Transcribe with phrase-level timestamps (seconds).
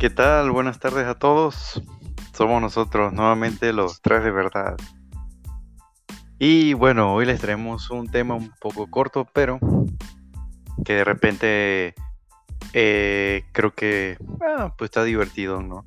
[0.00, 0.50] ¿Qué tal?
[0.50, 1.82] Buenas tardes a todos.
[2.32, 4.78] Somos nosotros nuevamente los tres de verdad.
[6.38, 9.60] Y bueno, hoy les traemos un tema un poco corto, pero
[10.86, 11.94] que de repente
[12.72, 15.84] eh, creo que ah, pues está divertido, ¿no?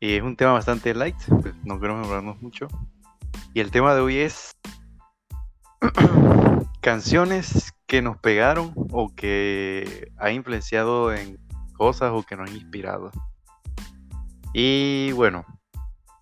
[0.00, 2.66] Y es un tema bastante light, pues no queremos hablarnos mucho.
[3.54, 4.56] Y el tema de hoy es
[6.80, 11.38] canciones que nos pegaron o que ha influenciado en
[11.80, 13.10] cosas o que nos han inspirado.
[14.52, 15.46] Y bueno,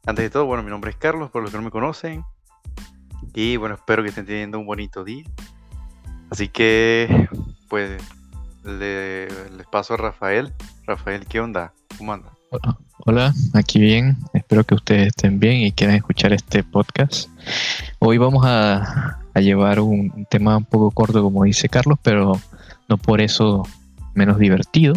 [0.07, 2.23] antes de todo, bueno, mi nombre es Carlos, por los que no me conocen.
[3.34, 5.25] Y bueno, espero que estén teniendo un bonito día.
[6.31, 7.29] Así que,
[7.69, 8.01] pues,
[8.62, 10.53] le, les paso a Rafael.
[10.87, 11.73] Rafael, ¿qué onda?
[11.98, 12.31] ¿Cómo anda?
[12.98, 14.17] Hola, aquí bien.
[14.34, 17.29] Espero que ustedes estén bien y quieran escuchar este podcast.
[17.98, 22.41] Hoy vamos a, llevar un, tema un poco corto, como dice Carlos, pero
[22.89, 23.65] no por eso
[24.15, 24.95] menos divertido.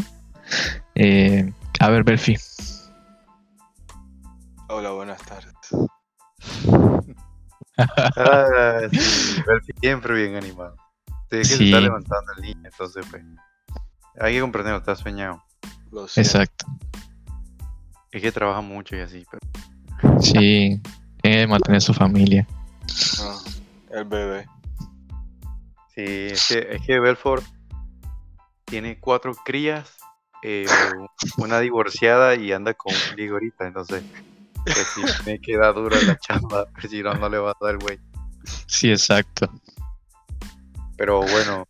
[0.96, 2.38] Eh, a ver, Belfi.
[4.70, 5.56] Hola, buenas tardes.
[8.18, 10.76] ah, sí, Belfi siempre bien animado.
[11.30, 13.24] Sí, que se está levantando el niño, entonces pues.
[14.20, 15.42] Hay que comprenderlo, está soñado.
[16.16, 16.66] Exacto.
[18.12, 20.22] Es que trabaja mucho y así, pero.
[20.22, 20.82] Sí,
[21.22, 22.48] tiene que mantener su familia.
[23.22, 23.40] Ah,
[23.92, 24.46] el bebé.
[25.96, 27.44] Sí, es que, es que Belfort
[28.66, 29.98] tiene cuatro crías,
[30.44, 30.66] eh,
[31.38, 34.04] una divorciada y anda con un ligorita, entonces
[34.64, 38.00] pues me queda dura la chamba, si no, no le va a dar güey.
[38.68, 39.50] Sí, exacto.
[40.98, 41.68] Pero bueno,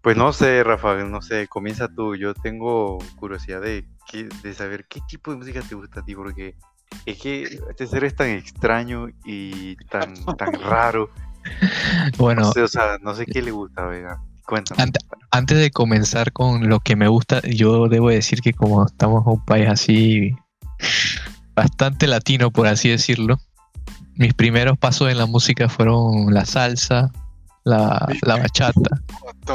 [0.00, 2.14] pues no sé, Rafael, no sé, comienza tú.
[2.14, 3.84] Yo tengo curiosidad de,
[4.42, 6.56] de saber qué tipo de música te gusta a ti, porque
[7.04, 11.10] es que este ser es tan extraño y tan, tan raro.
[12.18, 14.18] Bueno, no sé, o sea, no sé qué le gusta, ¿verdad?
[14.48, 14.92] Cuéntame.
[15.30, 19.32] antes de comenzar con lo que me gusta, yo debo decir que como estamos en
[19.34, 20.32] un país así
[21.54, 23.38] bastante latino, por así decirlo,
[24.14, 27.12] mis primeros pasos en la música fueron la salsa,
[27.64, 29.02] la, la bachata.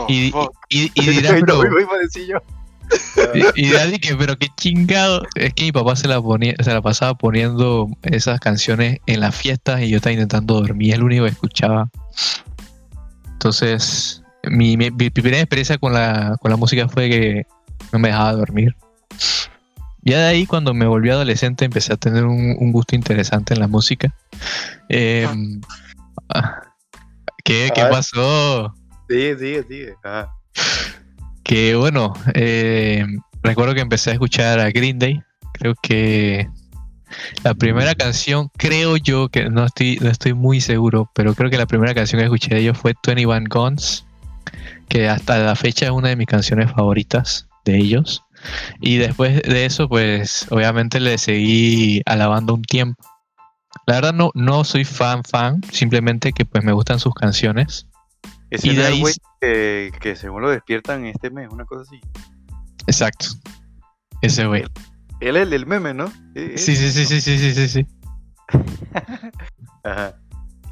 [0.07, 0.31] Y,
[0.69, 1.63] y, y, dirás, pero,
[3.55, 5.23] y, dirás que, pero qué chingado.
[5.35, 9.35] Es que mi papá se la ponía, se la pasaba poniendo esas canciones en las
[9.35, 11.89] fiestas y yo estaba intentando dormir, es el único que escuchaba.
[13.33, 17.47] Entonces, mi, mi, primera experiencia con la, con la música fue que
[17.91, 18.75] no me dejaba dormir.
[20.01, 23.61] Ya de ahí, cuando me volví adolescente, empecé a tener un, un gusto interesante en
[23.61, 24.13] la música.
[24.89, 25.27] Eh,
[27.43, 28.73] ¿Qué, ¿Qué pasó?
[29.09, 29.95] Sigue, sigue, sigue.
[31.43, 33.05] Que bueno, eh,
[33.41, 35.21] recuerdo que empecé a escuchar a Green Day.
[35.53, 36.49] Creo que
[37.43, 41.57] la primera canción, creo yo, que no estoy, no estoy muy seguro, pero creo que
[41.57, 44.05] la primera canción que escuché de ellos fue 21 Guns,
[44.89, 48.23] que hasta la fecha es una de mis canciones favoritas de ellos.
[48.81, 53.01] Y después de eso, pues obviamente le seguí alabando un tiempo.
[53.87, 57.87] La verdad no, no soy fan fan, simplemente que pues me gustan sus canciones.
[58.49, 59.01] Ese y de ahí...
[59.01, 61.99] güey que, que, según lo despiertan este mes, una cosa así.
[62.87, 63.27] Exacto.
[64.21, 64.63] Ese güey.
[65.19, 66.07] Él es el del meme, ¿no?
[66.35, 67.87] Sí, sí, sí, sí, sí, sí, sí, sí.
[69.83, 70.15] Ajá.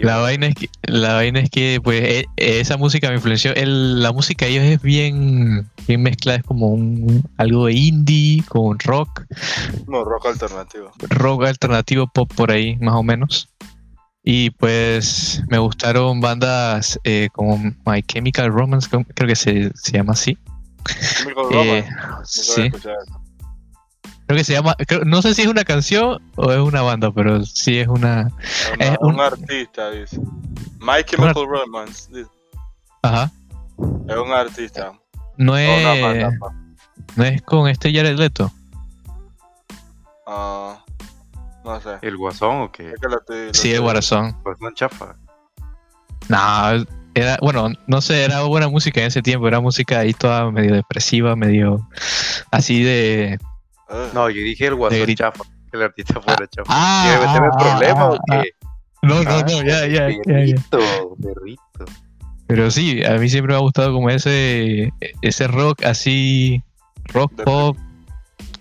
[0.02, 3.54] La vaina, es que, la vaina es que, pues, e, esa música me influenció.
[3.56, 8.44] El, la música de ellos es bien, bien mezclada, es como un, algo de indie
[8.48, 9.24] con rock.
[9.88, 10.92] No, rock alternativo.
[11.10, 13.50] Rock alternativo, pop por ahí, más o menos.
[14.24, 20.14] Y pues me gustaron bandas eh, como My Chemical Romance, creo que se, se llama
[20.14, 20.38] así.
[21.18, 22.44] Chemical eh, Romance.
[22.44, 22.72] Sí.
[24.32, 27.44] Creo que se llama, no sé si es una canción o es una banda, pero
[27.44, 28.30] sí es una.
[28.80, 30.22] es un, artista, dice.
[30.80, 32.10] My Chemical Romance.
[32.14, 32.30] Dice.
[33.02, 33.30] Ajá.
[34.08, 34.94] Es un artista.
[35.36, 36.34] No es.
[37.18, 38.50] no es con este Jared Leto.
[40.26, 40.82] Ah.
[41.66, 41.98] no sé.
[42.02, 42.94] ¿El guasón o qué?
[43.52, 44.34] sí, el guasón.
[44.44, 45.14] Guasón chafa.
[46.30, 50.50] No, era, bueno, no sé, era buena música en ese tiempo, era música ahí toda
[50.52, 51.86] medio depresiva, medio
[52.50, 53.38] así de.
[54.14, 56.70] No, yo dije el guasón chafa, que el artista fuera chafa.
[56.70, 58.52] Ah, ¿Quiere meterme ah, problema o qué?
[59.04, 60.08] No, no, no, ya, ya.
[60.24, 60.80] Perrito,
[61.22, 61.86] perrito.
[62.48, 64.92] Pero sí, a mí siempre me ha gustado como ese,
[65.22, 66.62] ese rock así,
[67.06, 67.78] rock pop,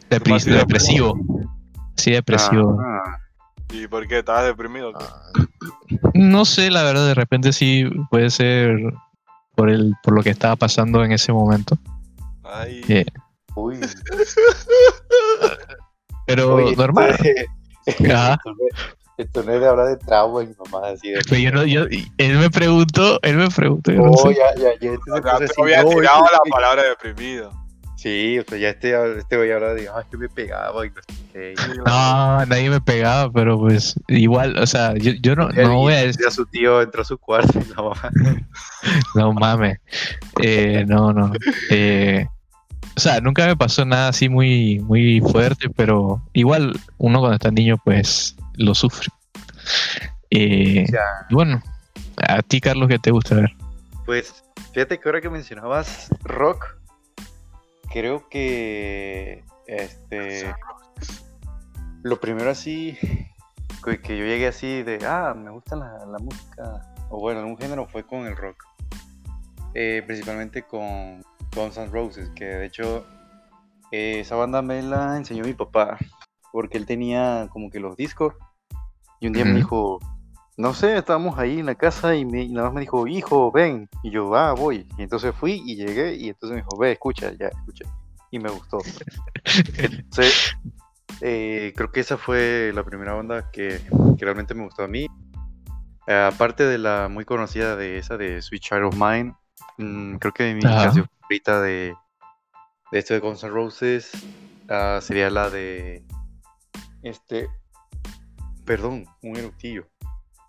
[0.09, 1.19] depresivo.
[1.97, 2.81] Sí, depresivo.
[3.73, 4.21] ¿Y por qué?
[4.21, 4.93] ¿Estabas deprimido?
[6.15, 8.79] No sé, la verdad, de repente sí puede ser
[9.55, 11.77] por el por lo que estaba pasando en ese momento.
[12.45, 12.83] Ay.
[12.89, 13.07] Eh,
[13.55, 13.81] Uy.
[16.27, 17.17] Pero normal.
[19.17, 21.43] Esto, no es de hablar de trauma y mamá así de...
[21.43, 21.85] yo no, yo,
[22.17, 23.93] él me preguntó, él me preguntó.
[23.93, 24.93] Yo no, oh, ya, ya, ya.
[25.47, 27.53] Te había tirado la palabra deprimido.
[28.01, 31.03] Sí, o sea, ya este, este güey ahora de, ah, que me pegaba y no
[31.07, 31.55] sé qué.
[31.85, 36.07] No, nadie me pegaba, pero pues igual, o sea, yo, yo no, no voy a
[36.07, 36.25] decir.
[36.25, 38.11] Ya su tío entró a su cuarto y la mamá.
[39.15, 39.81] No mames.
[40.41, 41.31] Eh, no, no.
[41.69, 42.27] Eh,
[42.97, 47.51] o sea, nunca me pasó nada así muy, muy fuerte, pero igual uno cuando está
[47.51, 49.09] niño, pues lo sufre.
[50.31, 51.27] Eh, Ya.
[51.29, 51.63] y bueno,
[52.17, 53.51] a ti, Carlos, ¿qué te gusta ver?
[54.07, 56.77] Pues, fíjate que ahora que mencionabas rock,
[57.93, 60.53] creo que este
[62.03, 62.97] lo primero así
[63.85, 67.59] que, que yo llegué así de ah, me gusta la, la música, o bueno, algún
[67.59, 68.65] género fue con el rock.
[69.75, 71.23] Eh, principalmente con
[71.55, 73.07] Guns N' Roses, que de hecho
[73.93, 75.99] eh, esa banda me la enseñó mi papá,
[76.53, 78.35] porque él tenía como que los discos,
[79.21, 79.99] y un día me dijo,
[80.57, 83.51] no sé, estábamos ahí en la casa y, me, y nada más me dijo, hijo,
[83.51, 83.89] ven.
[84.03, 84.87] Y yo, ah, voy.
[84.99, 87.85] Y entonces fui y llegué y entonces me dijo, ve, escucha, ya, escucha.
[88.31, 88.79] Y me gustó.
[89.79, 90.55] Entonces,
[91.21, 93.81] eh, creo que esa fue la primera banda que,
[94.19, 95.07] que realmente me gustó a mí.
[96.07, 99.35] Eh, aparte de la muy conocida de esa de Sweet Child of Mine,
[99.79, 101.95] mm, creo que mi canción favorita de,
[102.91, 104.11] de esto de Guns N' Roses
[104.69, 106.03] ah, sería la de
[107.03, 107.49] este,
[108.65, 109.87] perdón, un eructillo.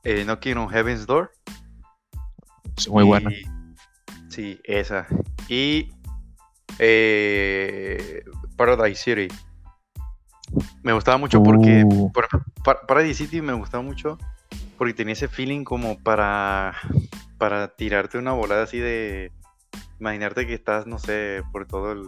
[0.03, 1.31] Eh, Knocking on Heaven's Door.
[2.75, 3.29] Es muy buena.
[4.29, 5.05] Sí, esa.
[5.47, 5.91] Y
[6.79, 8.23] eh,
[8.57, 9.27] Paradise City.
[10.81, 12.11] Me gustaba mucho porque, Uh.
[12.11, 12.27] por
[12.87, 14.17] Paradise City me gustaba mucho
[14.79, 16.75] porque tenía ese feeling como para,
[17.37, 19.31] para tirarte una volada así de
[19.99, 22.03] imaginarte que estás, no sé, por todo el,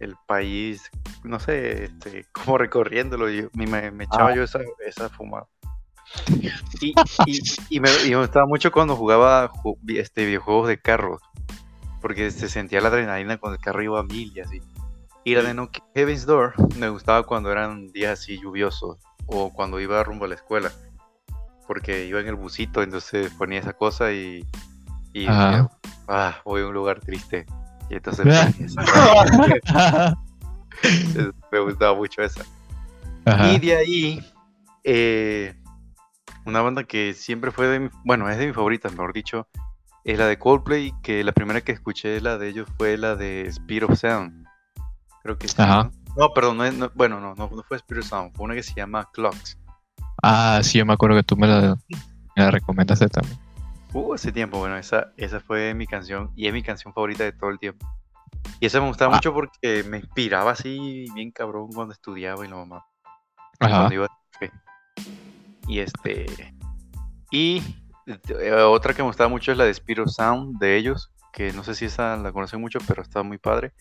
[0.00, 0.90] el país,
[1.24, 3.28] no sé, este, como recorriéndolo.
[3.30, 4.34] yo- me, me- echaba Ah.
[4.34, 5.46] yo esa, esa fumada.
[6.80, 6.92] Y,
[7.26, 9.50] y- y me, y me gustaba mucho cuando jugaba
[9.88, 11.22] este, videojuegos de carros,
[12.00, 14.60] porque se sentía la adrenalina cuando el carro iba a mil y así.
[15.24, 19.78] Y la de No Heaven's Door me gustaba cuando eran días así lluviosos o cuando
[19.80, 20.72] iba rumbo a la escuela,
[21.68, 24.44] porque iba en el busito, entonces ponía esa cosa y,
[25.12, 25.68] y ah,
[26.44, 27.46] voy a un lugar triste.
[27.90, 28.24] Y entonces
[31.52, 32.42] me gustaba mucho esa.
[33.24, 33.52] Ajá.
[33.52, 34.24] Y de ahí,
[34.84, 35.54] eh,
[36.44, 39.48] una banda que siempre fue de mi, bueno, es de mis favoritas, mejor dicho,
[40.04, 43.42] es la de Coldplay, que la primera que escuché la de ellos fue la de
[43.48, 44.46] Speed of Sound.
[45.22, 45.46] Creo que.
[45.56, 45.84] Ajá.
[45.84, 45.92] ¿no?
[46.16, 48.74] No, perdón, no, bueno, no, no, no fue Speed of Sound, fue una que se
[48.74, 49.58] llama Clocks.
[50.22, 51.76] Ah, sí, yo me acuerdo que tú me la,
[52.36, 53.38] me la recomendaste también.
[53.94, 57.32] Uh, hace tiempo, bueno, esa, esa fue mi canción y es mi canción favorita de
[57.32, 57.86] todo el tiempo.
[58.58, 59.16] Y esa me gustaba Ah.
[59.16, 62.84] mucho porque me inspiraba así bien cabrón cuando estudiaba y la mamá.
[63.60, 63.76] Ajá.
[63.78, 64.22] cuando iba a.
[65.68, 66.54] Y este.
[67.30, 67.62] Y
[68.06, 71.10] eh, otra que me gustaba mucho es la de Spirit of Sound de ellos.
[71.32, 73.72] Que no sé si esa la conocen mucho, pero está muy padre.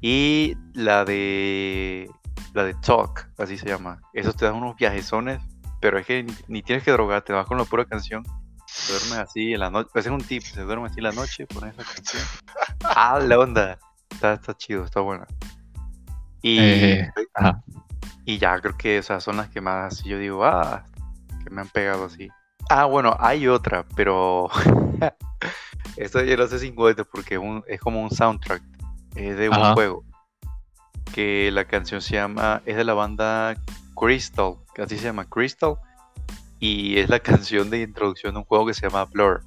[0.00, 2.08] Y la de.
[2.54, 4.00] La de Talk, así se llama.
[4.14, 5.40] Esos te dan unos viajezones.
[5.80, 8.24] Pero es que ni, ni tienes que drogar, te vas con la pura canción.
[8.86, 9.90] Te duermes así en la noche.
[9.94, 12.22] Ese es un tip, se duerme así en la noche, pones esa canción.
[12.84, 13.78] Ah, la onda.
[14.10, 15.26] Está, está chido, está buena.
[16.42, 16.58] Y.
[16.60, 17.10] Eh.
[18.24, 20.84] Y ya creo que, o sea, son las que más así yo digo, ah,
[21.42, 22.28] que me han pegado así.
[22.68, 24.48] Ah, bueno, hay otra, pero
[25.96, 28.62] esto yo no sé si cuenta porque es, un- es como un soundtrack,
[29.16, 29.72] es de un Ajá.
[29.74, 30.04] juego.
[31.14, 33.54] Que la canción se llama, es de la banda
[33.98, 35.76] Crystal, que así se llama Crystal,
[36.60, 39.42] y es la canción de introducción de un juego que se llama Blur.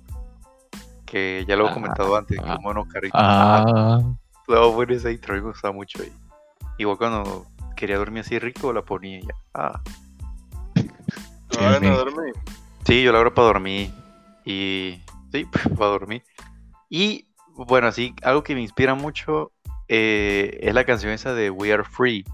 [1.05, 3.17] Que ya lo he Ah, comentado antes, que ah, un mono carrito.
[3.17, 4.01] Ah, Ah,
[4.47, 6.01] estaba bueno esa intro, me gustaba mucho.
[6.03, 6.11] Y,
[6.77, 9.33] igual cuando quería dormir así rico, la ponía y ya.
[9.53, 9.81] Ah.
[10.75, 11.93] No vayan a bien.
[11.95, 12.33] dormir.
[12.85, 13.91] Sí, yo lo hago para dormir.
[14.45, 15.01] Y
[15.31, 15.45] sí,
[15.77, 16.23] para dormir.
[16.89, 19.51] Y bueno, así, algo que me inspira mucho
[19.87, 22.25] eh, es la canción esa de We Are Free.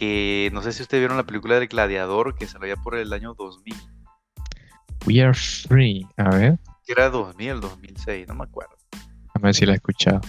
[0.00, 3.34] Que no sé si ustedes vieron la película del Gladiador que salió por el año
[3.34, 3.74] 2000.
[5.06, 6.06] we are free.
[6.16, 8.76] A ver, Que era 2000, 2006, no me acuerdo.
[9.34, 10.20] a ver si la he escuchado.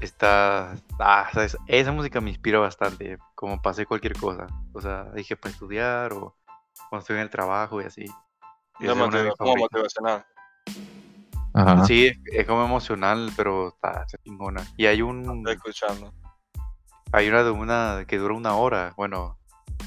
[0.00, 0.76] Está.
[0.98, 3.18] Ah, esa- esa música me inspira bastante.
[3.34, 4.46] Como pasé cualquier cosa.
[4.72, 6.36] O sea, dije para estudiar o
[6.88, 8.04] cuando estoy en el trabajo y así.
[8.78, 10.24] No de motiva- mis como motivacional.
[11.52, 11.84] Ajá.
[11.84, 14.64] Sí, es, es como emocional, pero está, está chingona.
[14.76, 16.14] Y hay un Estoy escuchando.
[17.12, 18.92] Hay una de una que dura una hora.
[18.96, 19.38] Bueno,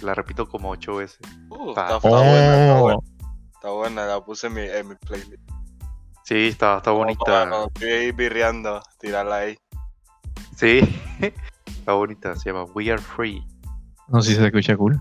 [0.01, 1.20] la repito como ocho veces.
[1.50, 3.00] Uh, está, está buena, está Oh, buena.
[3.53, 5.42] Está buena, la puse en mi, en mi playlist.
[6.25, 7.24] Sí, está, está Como bonita.
[7.25, 9.58] Cuando estoy ahí birreando, tirarla ahí.
[10.56, 10.80] Sí,
[11.65, 12.36] está bonita.
[12.36, 13.46] Se llama We Are Free.
[14.10, 15.00] no sé si se escucha cool.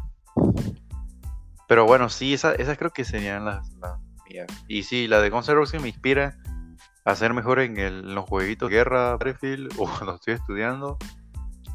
[1.68, 3.98] Pero bueno, sí, esa- esas creo que serían las, las
[4.28, 4.46] mías.
[4.68, 6.36] Y sí, la de Guns N' Roses me inspira
[7.04, 10.98] a ser mejor en, el- en los jueguitos de guerra, Battlefield, o cuando estoy estudiando.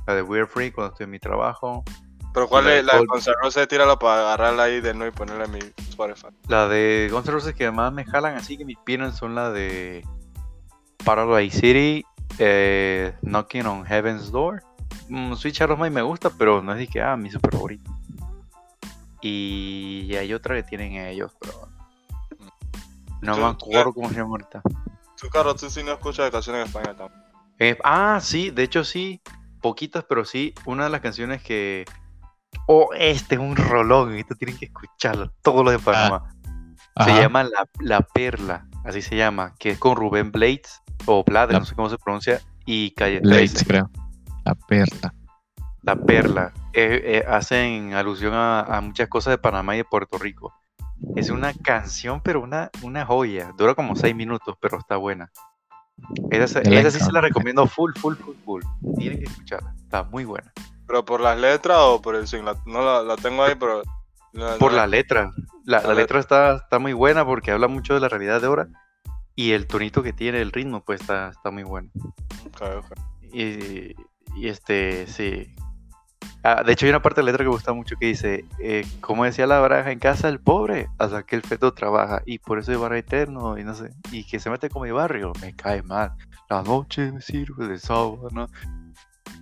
[0.07, 1.83] La de We're Free cuando estoy en mi trabajo.
[2.33, 3.67] Pero ¿cuál de es la de Cold- Guns N' Roses?
[3.67, 5.59] Tírala para agarrarla ahí de nuevo y ponerla en mi
[5.89, 6.27] Spotify.
[6.47, 9.51] La de Guns N' Roses que más me jalan así que me inspiran son la
[9.51, 10.05] de
[11.03, 12.05] Paradise City,
[12.39, 14.63] eh, Knocking on Heaven's Door.
[15.09, 17.91] Mm, Child of Mine me gusta, pero no es de que, ah, mi super favorito.
[19.21, 21.67] Y hay otra que tienen ellos, pero
[23.21, 24.61] no me acuerdo cómo se llama ahorita.
[25.19, 27.23] Tú, Carlos, tú sí no escuchas canciones en español tampoco.
[27.59, 29.19] Eh, ah, sí, de hecho sí,
[29.61, 31.85] poquitas, pero sí, una de las canciones que...
[32.67, 36.33] Oh, este es un rolón, esto tienen que escucharlo, todos los de Panamá.
[37.03, 37.21] Se Ajá.
[37.21, 41.59] llama la, La Perla, así se llama, que es con Rubén Blades, o Blades, La-
[41.59, 43.65] no sé cómo se pronuncia, y Calle Blades, 13.
[43.65, 43.89] creo.
[44.45, 45.13] La perla.
[45.83, 46.53] La Perla.
[46.73, 50.53] Eh, eh, hacen alusión a, a muchas cosas de Panamá y de Puerto Rico.
[51.15, 53.51] Es una canción, pero una, una joya.
[53.57, 55.31] Dura como seis minutos, pero está buena.
[56.31, 56.61] Esa,
[56.91, 58.63] sí se la recomiendo full, full, full, full.
[58.97, 59.73] Tienen que escucharla.
[59.77, 60.51] Está muy buena.
[60.87, 62.43] ¿Pero por las letras o por el swing?
[62.43, 63.83] La- no la, la tengo ahí, pero...
[64.33, 65.31] la- Por la letra.
[65.65, 68.47] La, La la letra está, está muy buena porque habla mucho de la realidad de
[68.47, 68.67] ahora.
[69.35, 71.89] Y el tonito que tiene, el ritmo, pues está, está muy bueno.
[72.47, 72.99] Ok, ok.
[73.33, 73.95] Y,
[74.35, 75.53] y este, sí.
[76.43, 78.45] Ah, de hecho, hay una parte de la letra que me gusta mucho que dice:
[78.59, 82.21] eh, Como decía la baraja, en casa el pobre, hasta que el feto trabaja.
[82.25, 83.89] Y por eso es barra eterno, y no sé.
[84.11, 86.13] Y que se mete con mi barrio, me cae mal.
[86.49, 88.47] La noche me sirve de sábana.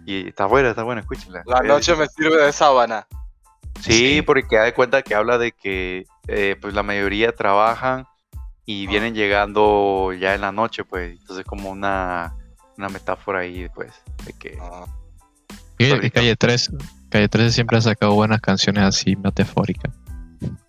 [0.05, 1.43] Y está buena, está buena, escúchenla.
[1.45, 3.07] La Eh, noche me sirve de sábana.
[3.81, 4.21] Sí, Sí.
[4.21, 8.05] porque da de cuenta que habla de que eh, pues la mayoría trabajan
[8.65, 8.89] y Ah.
[8.89, 11.19] vienen llegando ya en la noche, pues.
[11.19, 12.33] Entonces, como una,
[12.77, 13.93] una metáfora ahí, pues,
[14.25, 14.57] de que.
[14.61, 14.85] Ah,
[15.77, 16.09] Y.
[16.09, 16.71] Calle 13.
[17.09, 19.93] Calle 13 siempre ha sacado buenas canciones así metafóricas.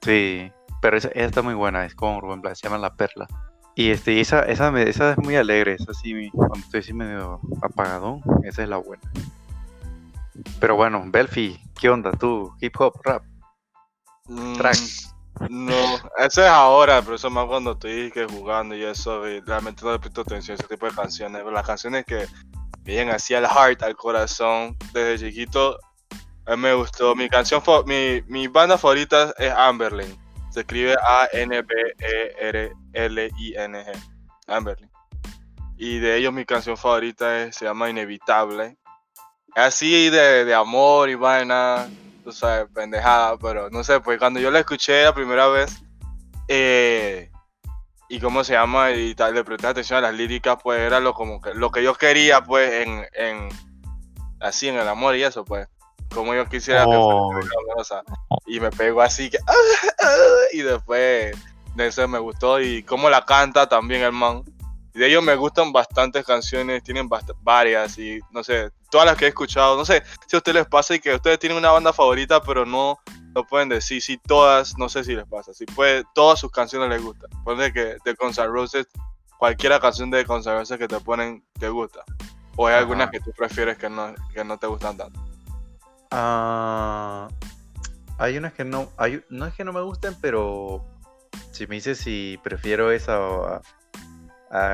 [0.03, 3.27] Sí, pero esa, esa está muy buena, es con Rubén Blas, se llama La Perla.
[3.75, 7.41] Y este, esa, esa, me- esa es muy alegre, esa sí, cuando estoy así medio
[7.63, 9.03] apagadón, esa es la buena.
[10.61, 12.53] Pero bueno, Belfi, ¿qué onda tú?
[12.61, 13.23] Hip hop, rap,
[14.29, 14.79] mm, track.
[15.51, 15.75] No,
[16.19, 19.93] eso es ahora, pero eso más cuando estoy que jugando y eso, y realmente no
[19.93, 21.43] le presto atención a ese tipo de canciones.
[21.43, 22.27] Pero las canciones que
[22.87, 25.79] vienen así al heart, al corazón, desde chiquito,
[26.57, 27.15] me gustó.
[27.15, 30.17] Mi canción, mi, mi banda favorita es Amberlin.
[30.51, 30.95] Se escribe
[32.95, 33.93] A-N-B-E-R-L-I-N-G.
[34.47, 34.91] Amberlin.
[35.77, 38.77] Y de ellos mi canción favorita es- se llama Inevitable.
[39.55, 41.89] Es así de, de amor y vaina,
[42.25, 45.83] tú sabes, pendejada, pero no sé, pues cuando yo la escuché la primera vez,
[46.49, 47.31] eh,
[48.09, 51.13] y cómo se llama, y tal, le presté atención a las líricas, pues era lo,
[51.15, 53.49] como que, lo que yo quería, pues, en, en,
[54.41, 55.67] así, en el amor y eso, pues,
[56.15, 57.31] como yo quisiera que Oh.
[57.33, 58.03] fuera amorosa.
[58.47, 59.39] Y me pegó así que,
[60.53, 61.37] y después
[61.75, 64.43] de eso me gustó, y cómo la canta también el man.
[64.95, 69.27] De ellos me gustan bastantes canciones, tienen bast- varias, y no sé, todas las que
[69.27, 71.93] he escuchado, no sé si a ustedes les pasa y que ustedes tienen una banda
[71.93, 72.99] favorita, pero no
[73.37, 76.89] lo pueden decir, si todas, no sé si les pasa, si puede, todas sus canciones
[76.89, 77.29] les gustan.
[77.45, 78.87] Ponle que de Guns N' Roses,
[79.39, 82.01] cualquiera canción de Guns N' Roses que te ponen, te gusta.
[82.57, 82.81] O hay Ajá.
[82.81, 85.21] algunas que tú prefieres que no, que no te gustan tanto.
[86.11, 87.29] Ah,
[88.17, 90.83] hay unas que no, hay, no es que no me gusten, pero
[91.53, 93.61] si me dices si prefiero esa o a,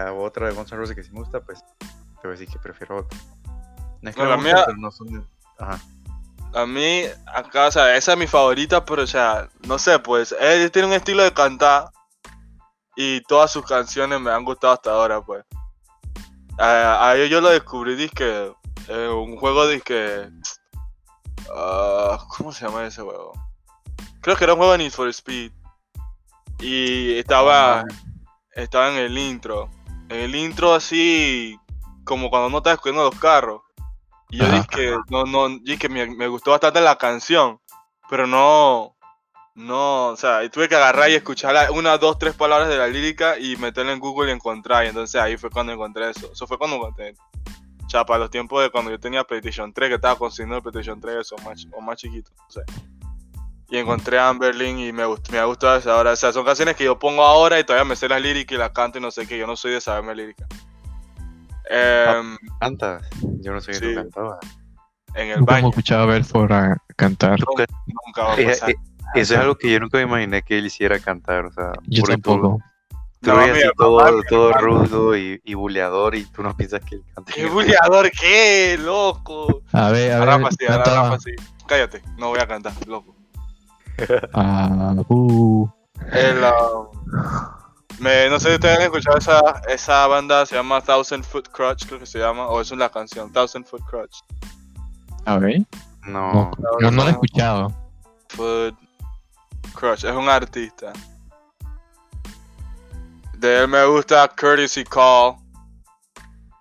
[0.07, 2.47] a otra de Guns N' Roses que sí me gusta, pues te voy a decir
[2.47, 3.19] que prefiero otra.
[4.03, 5.29] No es que No, no la me gusten, mía- pero no son...
[5.59, 5.81] Ajá.
[6.55, 10.35] A mí, acá, o sea, esa es mi favorita, pero, o sea, no sé, pues,
[10.39, 11.91] él tiene un estilo de cantar
[12.95, 15.45] y todas sus canciones me han gustado hasta ahora, pues.
[16.59, 18.53] A, a ellos yo lo descubrí, disque,
[18.89, 20.29] un juego, disque,
[21.55, 23.33] ah, ¿cómo se llama ese juego?
[24.21, 25.53] Creo que era un juego de Need for Speed.
[26.61, 27.85] Y estaba, Ah,
[28.55, 29.69] estaba en el intro.
[30.09, 31.59] En el intro así,
[32.05, 33.63] como cuando no estás escuchando los carros.
[34.33, 34.55] Y yo Ajá.
[34.55, 37.61] dije que no, no, dije me, me gustó bastante la canción,
[38.09, 38.97] pero no,
[39.55, 43.39] no, o sea, tuve que agarrar y escuchar una, dos, tres palabras de la lírica
[43.39, 44.85] y meterla en Google y encontrar.
[44.85, 46.33] Y entonces ahí fue cuando encontré eso.
[46.33, 47.15] Eso fue cuando encontré.
[47.85, 50.63] O sea, para los tiempos de cuando yo tenía PlayStation 3, que estaba consiguiendo el
[50.63, 52.63] PlayStation 3 eso, más, o más chiquito, no sé.
[53.69, 56.13] Y encontré a Amberlin y me, gustó, me ha gustado esa ahora.
[56.13, 58.59] O sea, son canciones que yo pongo ahora y todavía me sé las líricas y
[58.59, 59.37] las canto y no sé qué.
[59.37, 60.49] Yo no soy de saberme líricas.
[61.73, 63.03] Em, Cantas.
[63.41, 63.85] Yo no sé que Sí.
[63.91, 64.39] tú cantabas.
[65.15, 65.59] en el Nunca baño.
[65.67, 67.39] hemos escuchado a Belfort a cantar.
[67.47, 67.67] Nunca-
[68.07, 68.71] Nunca va a Eh, pasar.
[68.71, 68.75] eh,
[69.15, 71.45] Eso es algo que yo nunca me imaginé que él hiciera cantar.
[71.45, 72.59] O sea, Yo tampoco.
[73.21, 76.95] Tú, No, mira, así todo, todo rudo y, y buleador y tú no piensas que
[76.97, 77.31] él canta.
[77.33, 78.11] ¡Qué buleador!
[78.11, 79.63] ¡Qué loco!
[79.73, 80.29] A ver, a ver.
[80.29, 81.31] Rafa sí, canta- sí.
[81.67, 83.15] Cállate, no voy a cantar, loco.
[84.33, 85.69] Ah, uh,
[86.11, 86.89] El, um,
[88.03, 91.87] me, no sé si ustedes han escuchado esa, esa banda, se llama Thousand Foot Crutch,
[91.87, 94.19] creo que se llama, o es una canción, Thousand Foot Crutch.
[95.25, 95.63] A ver.
[96.07, 96.51] No.
[96.59, 97.73] No, no, no lo he escuchado.
[98.31, 98.75] Food
[99.75, 100.93] Crush, es un artista.
[103.35, 105.37] De él me gusta Courtesy Call.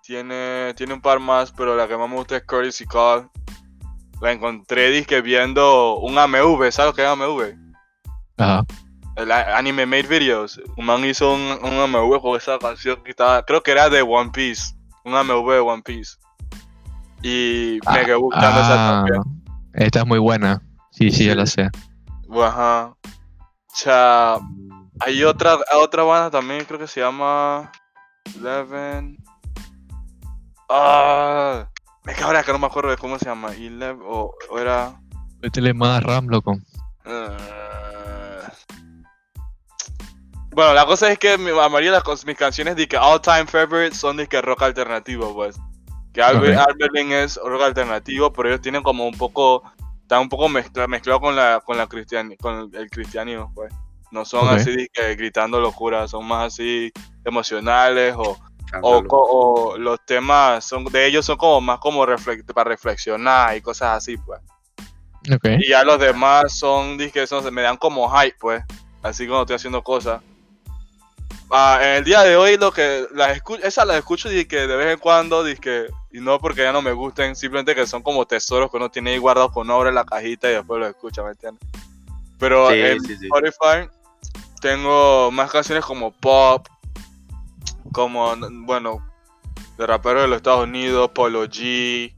[0.02, 3.28] Tiene, tiene un par más, pero la que más me gusta es Courtesy Call.
[4.20, 7.56] La encontré disque viendo un AMV, ¿sabes lo que es AMV?
[8.38, 8.64] Ajá.
[9.16, 10.60] El Anime Made Videos.
[10.76, 14.02] Un man hizo un, un AMV con esa canción que estaba, creo que era de
[14.02, 14.74] One Piece.
[15.04, 16.16] Un AMV de One Piece.
[17.22, 19.22] Y me quedó gustando esa Ah, también.
[19.74, 20.60] esta es muy buena.
[20.90, 21.68] Sí, sí, ya la sé.
[22.42, 22.86] Ajá.
[22.86, 24.38] O sea,
[25.00, 27.70] hay otra, otra banda también, creo que se llama
[28.36, 29.16] Eleven.
[30.68, 31.68] Ah,
[32.04, 33.52] me cago que no me acuerdo de cómo se llama.
[33.52, 34.94] Eleven o, o era.
[35.42, 36.56] Métele más RAM, loco.
[37.04, 37.36] eh,
[40.52, 43.20] Bueno, la cosa es que mi- la mayoría de las mis canciones de que all
[43.20, 45.56] time favorites son de que rock alternativo, pues.
[46.12, 46.66] Que Albert, Ok.
[46.68, 49.62] Albertlin es rock alternativo, pero ellos tienen como un poco,
[50.02, 53.72] están un poco mezcla, mezclado con la, con la cristiani- con el cristianismo, pues.
[54.10, 56.92] No son así de que gritando locuras, son más así
[57.24, 58.36] emocionales o,
[58.82, 59.00] o,
[59.78, 64.18] los temas son de ellos son como más como refle- para reflexionar y cosas así,
[64.18, 64.38] pues.
[65.34, 65.44] Ok.
[65.60, 68.62] Y ya los demás son, dizque, son, me dan como hype, pues.
[69.02, 70.20] Así cuando estoy haciendo cosas.
[71.54, 74.74] Ah, en el día de hoy, lo que las escu esas las escucho que de
[74.74, 78.24] vez en cuando, dizque, y no porque ya no me gusten, simplemente que son como
[78.24, 81.22] tesoros que uno tiene ahí guardados con obra en la cajita y después los escucha,
[81.22, 81.62] ¿me entiendes?
[82.38, 83.26] Pero Sí, en sí, sí.
[83.26, 83.90] Spotify
[84.62, 86.66] tengo más canciones como pop,
[87.92, 89.06] como, bueno,
[89.76, 92.14] de raperos de los Estados Unidos, Polo G,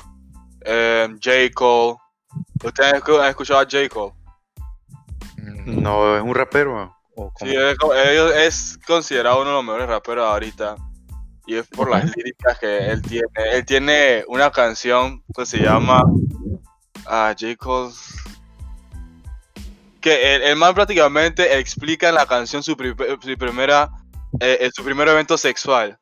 [0.61, 1.33] eh, J.
[1.53, 1.97] Cole.
[2.62, 3.88] ¿Ustedes han escuchado a J.
[3.88, 4.12] Cole?
[5.67, 6.95] No, es un rapero.
[7.37, 7.76] Sí, es,
[8.37, 10.76] es considerado uno de los mejores raperos ahorita.
[11.47, 13.26] Y es por las líricas que él tiene.
[13.52, 16.02] Él tiene una canción que se llama
[17.07, 17.55] ah, J.
[17.57, 17.92] Cole.
[20.00, 23.90] Que el, el man prácticamente explica en la canción su, pri- su primera
[24.40, 25.98] eh, eh, su primer evento sexual.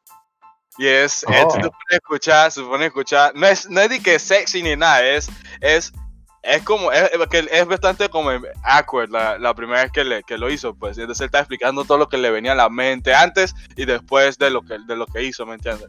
[0.79, 1.55] Y es, Oh.
[1.91, 3.33] escuchar, escuchar.
[3.35, 5.29] No es, no es de que sexy ni nada, es,
[5.61, 5.93] es,
[6.43, 7.11] es como, es,
[7.51, 8.31] es bastante como
[8.65, 10.99] awkward la, la primera vez que, le, que lo hizo, pues.
[10.99, 14.39] Entonces él está explicando todo lo que le venía a la mente antes y después
[14.39, 15.89] de lo que, de lo que hizo, ¿me entiendes?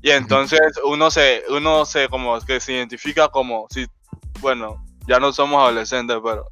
[0.00, 3.86] Y entonces uno se, uno se como que se identifica como, si,
[4.40, 6.46] bueno, ya no somos adolescentes, pero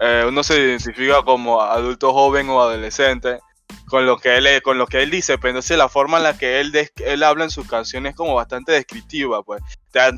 [0.00, 3.38] eh, uno se identifica como adulto joven o adolescente
[3.86, 6.36] con lo que él con lo que él dice, pero entonces la forma en la
[6.36, 9.62] que él él habla en sus canciones es como bastante descriptiva, pues.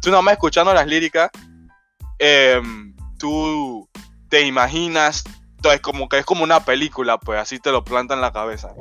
[0.01, 1.31] Tú nada más escuchando las líricas,
[2.19, 3.89] em, tú
[4.29, 5.25] te imaginas,
[5.73, 8.73] es como que es como una película, pues así te lo planta en la cabeza.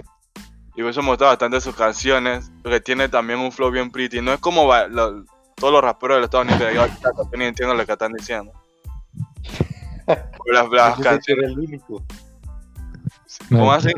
[0.76, 4.22] Y por eso me gustan bastante sus canciones, porque tiene también un flow bien pretty.
[4.22, 7.74] No es como va- lo- todos los raperos de los Estados Unidos yo ni entiendo
[7.74, 8.52] lo que están diciendo.
[10.06, 11.44] Las, las Yo pensé que canciones.
[11.44, 12.04] era el único.
[13.50, 13.92] ¿Cómo así?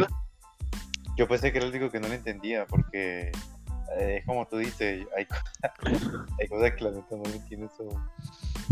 [1.17, 3.31] Yo pensé que era el único que no lo entendía, porque
[3.99, 5.35] eh, es como tú dices, hay, co-
[6.39, 7.71] hay cosas que la neta no lo entiendes.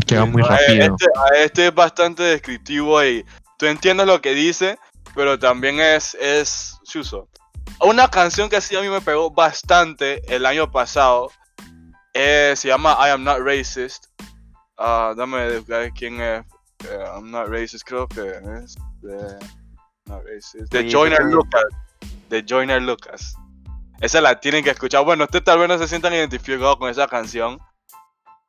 [0.08, 0.96] Que va muy rápido.
[0.96, 1.06] Este,
[1.44, 3.24] este es bastante descriptivo y
[3.58, 4.78] tú entiendes lo que dice,
[5.14, 6.74] pero también es, es.
[7.80, 11.30] Una canción que sí a mí me pegó bastante el año pasado
[12.14, 14.06] eh, se llama I Am Not Racist.
[14.76, 15.62] Ah, dame
[15.94, 16.44] quién es.
[16.84, 18.20] Eh, I'm Not Racist, creo que
[18.62, 19.38] es de,
[20.06, 20.72] not racist.
[20.72, 21.64] de Joyner Lucas.
[22.28, 23.34] De Joyner Lucas.
[24.00, 25.04] Esa la tienen que escuchar.
[25.04, 27.58] Bueno, ustedes tal vez no se sientan identificados con esa canción.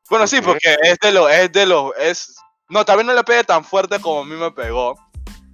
[0.10, 2.36] Bueno, sí, porque es de lo, es de lo, es.
[2.69, 4.95] No, vez no le pegue tan fuerte como a mí me pegó.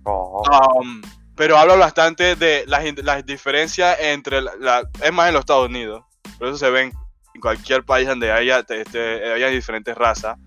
[0.03, 0.43] Oh,
[0.81, 1.01] Um,
[1.35, 5.67] pero habla bastante de las, las diferencias entre la, la- es más en los Estados
[5.67, 6.03] Unidos.
[6.37, 6.93] Por eso se ven
[7.33, 10.37] en cualquier país donde haya, te- este, haya diferentes razas.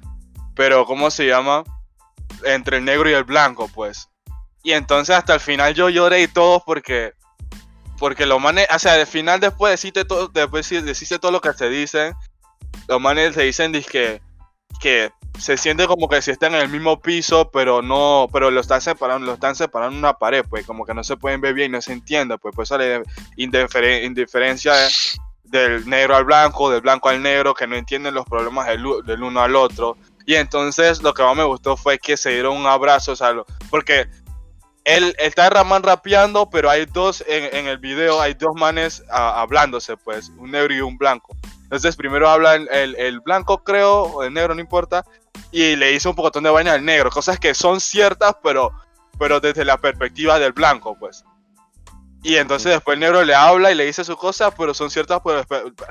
[0.54, 1.64] Pero, ¿cómo se llama?
[2.44, 4.08] Entre el negro y el blanco, pues.
[4.62, 7.12] Y entonces hasta el final yo lloré y todo porque.
[7.98, 11.32] Porque los manes, o sea, al final después de decirte todo, después de decirte todo
[11.32, 12.14] lo que se dicen,
[12.86, 14.20] los manes se dicen dizque,
[14.80, 18.60] que se siente como que si están en el mismo piso, pero no, pero lo
[18.60, 21.72] están separando, lo están separando una pared, pues como que no se pueden ver bien,
[21.72, 24.74] no se entiende, pues por indiferen- indiferencia
[25.44, 29.22] del negro al blanco, del blanco al negro, que no entienden los problemas del, del
[29.22, 29.96] uno al otro.
[30.26, 33.34] Y entonces lo que más me gustó fue que se dieron un abrazo, o sea,
[33.70, 34.08] porque
[34.84, 39.96] él está Raman rapeando, pero hay dos, en, el video hay dos manes ah, hablándose,
[39.96, 41.36] pues, un negro y un blanco.
[41.68, 45.04] Entonces primero habla el, el- blanco, creo, o el negro, no importa,
[45.52, 48.72] y le hizo un pocotón de vaina al negro, cosas que son ciertas, pero,
[49.18, 51.24] pero desde la perspectiva del blanco, pues.
[52.22, 55.20] Y entonces después el negro le habla y le dice sus cosas, pero son ciertas
[55.22, 55.44] pero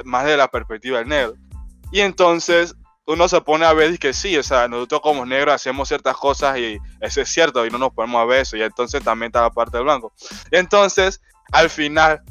[0.03, 1.35] más de la perspectiva del negro.
[1.91, 5.55] Y entonces, uno se pone a ver y que sí, o sea, nosotros como negros
[5.55, 8.63] hacemos ciertas cosas y eso es cierto y no nos ponemos a ver eso y
[8.63, 10.11] entonces también está la parte del blanco.
[10.51, 11.21] Entonces,
[11.53, 12.21] al final,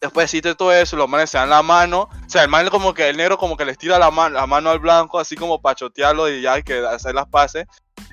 [0.00, 2.94] después de todo eso, los manes se dan la mano, o sea, el man como
[2.94, 5.60] que el negro como que les tira la mano, la mano al blanco así como
[5.60, 7.66] para chotearlo y ya hay que hacer las paces.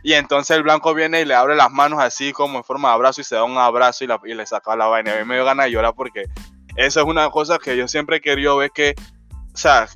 [0.04, 2.96] Y entonces el blanco viene y le abre las manos así como en forma de
[2.96, 5.14] abrazo y se da un abrazo y, la- y le saca la vaina.
[5.14, 6.26] A mí me dio ganas de llorar porque
[6.76, 8.94] eso es una cosa que yo siempre he querido ver que,
[9.54, 9.88] o sea,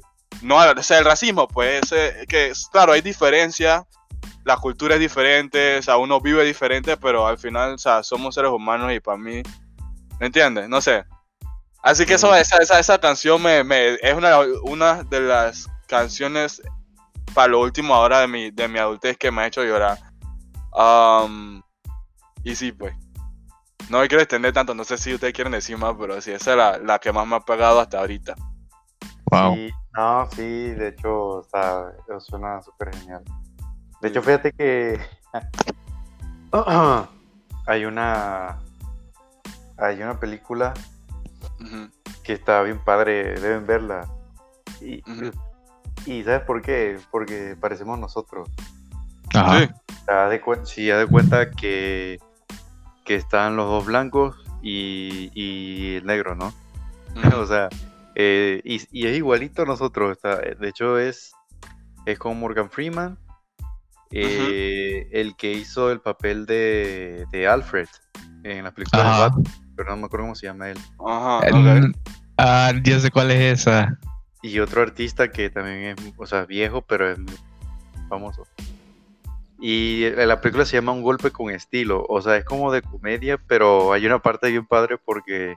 [0.42, 1.82] no, o sea, el racismo, pues,
[2.28, 3.86] que claro, hay diferencia,
[4.44, 8.34] la cultura es diferente, o sea, uno vive diferente, pero al final, o sea, somos
[8.34, 9.44] seres humanos y para mí,
[10.20, 10.68] ¿me entiendes?
[10.70, 11.04] No sé.
[11.84, 16.62] Así que eso, esa, esa, esa canción me, me- es una, una de las canciones
[17.34, 19.98] para lo último ahora de mi, de mi adultez que me ha hecho llorar.
[20.74, 21.62] Um,
[22.44, 22.94] y sí, pues.
[23.90, 26.52] No me quiero extender tanto, no sé si ustedes quieren decir más, pero sí, esa
[26.52, 28.36] es la, la que más me ha pegado hasta ahorita.
[29.26, 29.56] Wow.
[29.56, 30.42] Sí, no, sí,
[30.72, 33.24] de hecho, está, suena súper genial.
[34.02, 35.00] De hecho, fíjate que
[37.68, 38.60] hay una
[39.78, 40.74] hay una película
[42.24, 44.08] Que está bien padre, deben verla.
[44.82, 45.02] Y,
[46.06, 46.98] y ¿sabes por qué?
[47.12, 48.50] Porque parecemos nosotros.
[49.34, 49.60] Ajá.
[49.60, 49.70] Sí.
[50.08, 52.20] Haz de cuenta que,
[53.06, 56.54] que están los dos blancos y, y el negro, ¿no?
[57.38, 57.70] o sea,
[58.16, 60.12] eh, y, y es igualito a nosotros.
[60.12, 61.34] está- de hecho, es,
[62.06, 63.18] es con Morgan Freeman,
[64.12, 67.88] eh, el que hizo el papel de, de Alfred
[68.44, 69.20] en las películas de.
[69.22, 69.44] Batman,
[69.84, 70.78] pero no me acuerdo cómo se llama él.
[71.08, 71.40] Ajá.
[71.48, 71.96] El-
[72.38, 74.00] Ah, ya sé cuál es esa.
[74.42, 77.36] Y otro artista que también es, o sea, viejo, pero es muy
[78.10, 78.48] famoso.
[79.60, 83.38] Y la película se llama Un golpe con estilo, o sea, es como de comedia,
[83.48, 85.56] pero hay una parte bien padre porque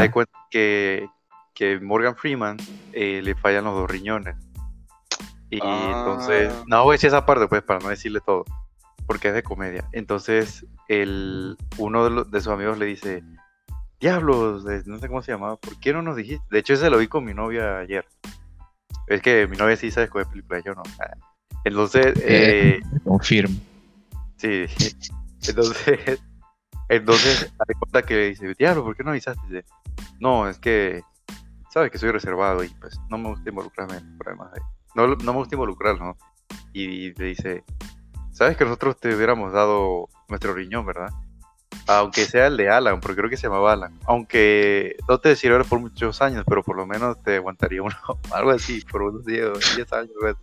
[0.00, 1.08] de cuenta que,
[1.54, 2.56] que Morgan Freeman
[2.92, 4.36] eh, le fallan los dos riñones.
[5.50, 5.94] Y Ah.
[5.96, 8.44] entonces, no voy a decir esa parte, pues, para no decirle todo,
[9.08, 9.88] porque es de comedia.
[9.92, 13.24] Entonces, el, uno de, los- de sus amigos le dice,
[13.98, 16.44] diablos, no sé cómo se llamaba, ¿por qué no nos dijiste?
[16.50, 18.04] De hecho, ese lo vi con mi novia ayer.
[19.08, 20.82] Es que mi novia sí sabe escoger películas, yo no.
[21.64, 22.78] Entonces, Eh.
[22.78, 23.58] eh, Confirmo.
[24.36, 24.66] Sí,
[25.48, 26.20] entonces,
[26.88, 29.40] entonces, de cuenta que le dice, diablo, ¿por qué no avisaste?
[29.48, 29.64] Dice,
[30.20, 31.02] no, es que,
[31.72, 34.52] sabes que soy reservado y pues no me gusta involucrarme en problemas.
[34.52, 34.60] ahí.
[34.94, 36.16] No, no me gusta involucrar, ¿no?
[36.72, 37.64] Y le dice,
[38.38, 41.10] sabes que nosotros te hubiéramos dado nuestro riñón, ¿verdad?
[41.88, 43.98] Aunque sea el de Alan, porque creo que se llamaba Alan.
[44.06, 47.96] Aunque no te sirviera por muchos años, pero por lo menos te aguantaría uno,
[48.30, 50.12] algo así, por unos 10, 10 años.
[50.20, 50.36] pues.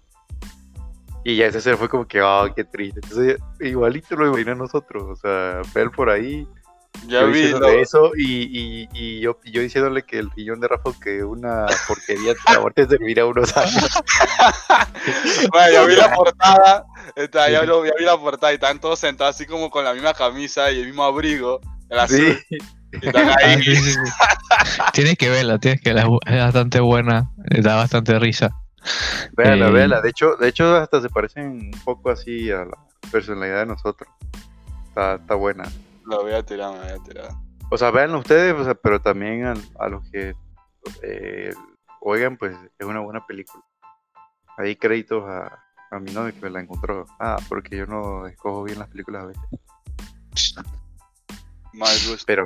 [1.23, 2.99] Y ya ese se fue como que, ah, qué triste.
[3.01, 5.03] Entonces, igualito lo imaginé a nosotros.
[5.03, 6.45] O sea, ver por ahí,
[7.08, 7.41] Ya yo vi.
[7.41, 11.65] diciéndole eso y, y, y yo, yo diciéndole que el riñón de Rafa que una
[11.88, 13.88] porquería de muerte servirá unos años.
[15.51, 16.86] Bueno, ya vi la portada.
[17.15, 19.93] está, ya, lo- ya vi la portada y están todos sentados así como con la
[19.93, 21.60] misma camisa y el mismo abrigo.
[21.89, 22.39] El azul.
[22.49, 22.58] Sí,
[23.01, 23.62] Y están Ah, ahí.
[23.62, 23.99] sí, sí, sí.
[24.93, 26.10] tienes que verla, tienes que verla.
[26.25, 27.29] Es bastante buena.
[27.51, 28.49] eh, Da bastante risa.
[29.34, 30.01] véala, Eh, véala.
[30.01, 32.77] De hecho, de hecho, hasta se parecen un poco así a la
[33.12, 34.10] personalidad de nosotros.
[34.88, 35.65] Está, está buena.
[36.05, 37.29] Lo voy a tirar, me voy a tirar.
[37.71, 40.35] O sea, véanlo ustedes, o sea, pero también a, a los que
[41.01, 41.53] eh,
[42.01, 43.63] oigan, pues es una buena película.
[44.57, 45.59] Ahí créditos a,
[45.91, 47.05] a mi novio que me la encontró.
[47.19, 50.55] Ah, porque yo no escojo bien las películas a veces.
[51.73, 52.23] Mal gusto.
[52.27, 52.45] Pero.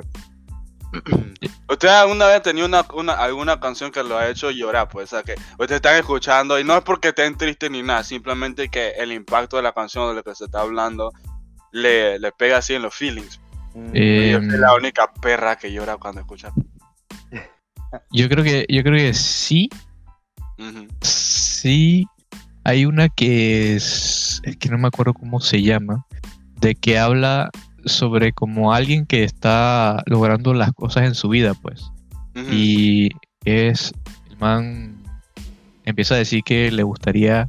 [1.68, 4.88] ¿Ustedes alguna vez tenido una, una- alguna canción que lo ha hecho llorar?
[4.88, 8.02] Pues, o sea, que ustedes están escuchando y no es porque estén tristes ni nada,
[8.02, 11.12] simplemente que el impacto de la canción de lo que se está hablando
[11.70, 13.38] le, le pega así en los feelings.
[13.92, 16.52] Eh, Yo soy la única perra que llora cuando escucha.
[18.12, 19.68] Yo creo que, yo creo que sí.
[21.00, 22.06] Sí.
[22.64, 24.40] Hay una que es.
[24.44, 26.06] Es que no me acuerdo cómo se llama.
[26.60, 27.50] De que habla
[27.86, 31.90] sobre como alguien que está logrando las cosas en su vida, pues.
[32.50, 33.10] Y
[33.44, 33.92] es.
[34.30, 35.02] El man
[35.84, 37.48] empieza a decir que le gustaría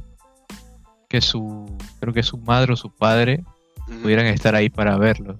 [1.08, 1.66] que su.
[2.00, 3.44] Creo que su madre o su padre
[4.02, 5.36] pudieran estar ahí para verlos.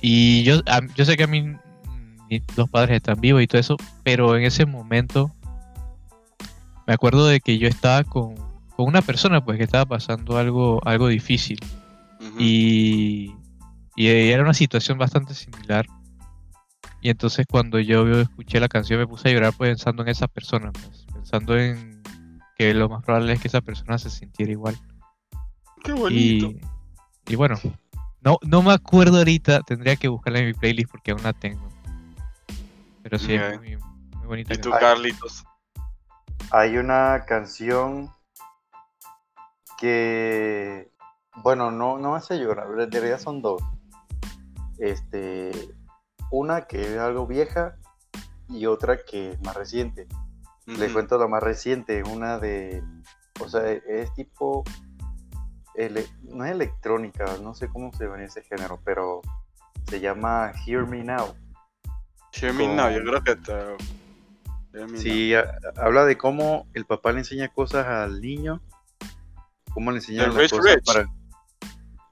[0.00, 1.42] Y yo, a- yo sé que a mí
[2.30, 5.32] mis dos padres están vivos y todo eso, pero en ese momento
[6.86, 8.34] me acuerdo de que yo estaba con,
[8.76, 11.58] con una persona pues que estaba pasando algo, algo difícil
[12.38, 13.34] y,
[13.96, 15.86] y era una situación bastante similar.
[17.00, 20.26] Y entonces cuando yo escuché la canción me puse a llorar pues, pensando en esa
[20.28, 22.02] persona, pues, pensando en
[22.56, 24.76] que lo más probable es que esa persona se sintiera igual.
[25.84, 26.46] Qué bonito.
[26.46, 26.60] Y,
[27.28, 27.56] y bueno,
[28.20, 31.68] no, no me acuerdo ahorita, tendría que buscarla en mi playlist porque aún la tengo.
[33.02, 34.54] Pero sí, es muy, muy bonita.
[34.54, 34.90] ¿Y tú, canción.
[34.94, 35.44] Carlitos?
[36.50, 38.10] Hay una canción
[39.78, 40.90] que,
[41.36, 43.62] bueno, no, no me hace llorar, en realidad son dos.
[44.78, 45.52] Este,
[46.30, 47.76] una que es algo vieja
[48.48, 50.06] y otra que es más reciente.
[50.66, 50.92] Les Ujú.
[50.94, 52.82] cuento la más reciente, una de,
[53.40, 54.64] o sea, es tipo,
[55.78, 59.22] ele- no es electrónica, no sé cómo se llama ese género, pero
[59.88, 61.34] se llama Hear Me Now.
[62.32, 63.36] Hear me Con- now, yo creo que
[64.86, 68.60] me Sí, ha- habla de cómo el papá le enseña cosas al niño,
[69.72, 70.84] cómo le enseña ¿El las Rich cosas Rich?
[70.84, 71.08] para...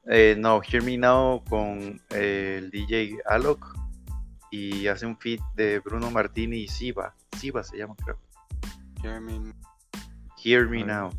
[0.09, 3.77] Eh, no, Hear Me Now con eh, el DJ Alok
[4.53, 8.17] y hace un feat de Bruno Martini y Siva, Siva se llama creo.
[9.03, 9.53] Hear me now.
[10.43, 10.85] Hear Me.
[10.85, 11.13] Now.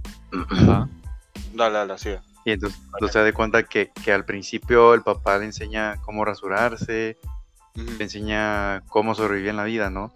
[1.53, 2.19] Dale, dale, sigue.
[2.47, 6.23] Y entonces, entonces se da cuenta que, que al principio el papá le enseña cómo
[6.23, 7.17] rasurarse,
[7.75, 10.13] le enseña cómo sobrevivir en la vida, ¿no?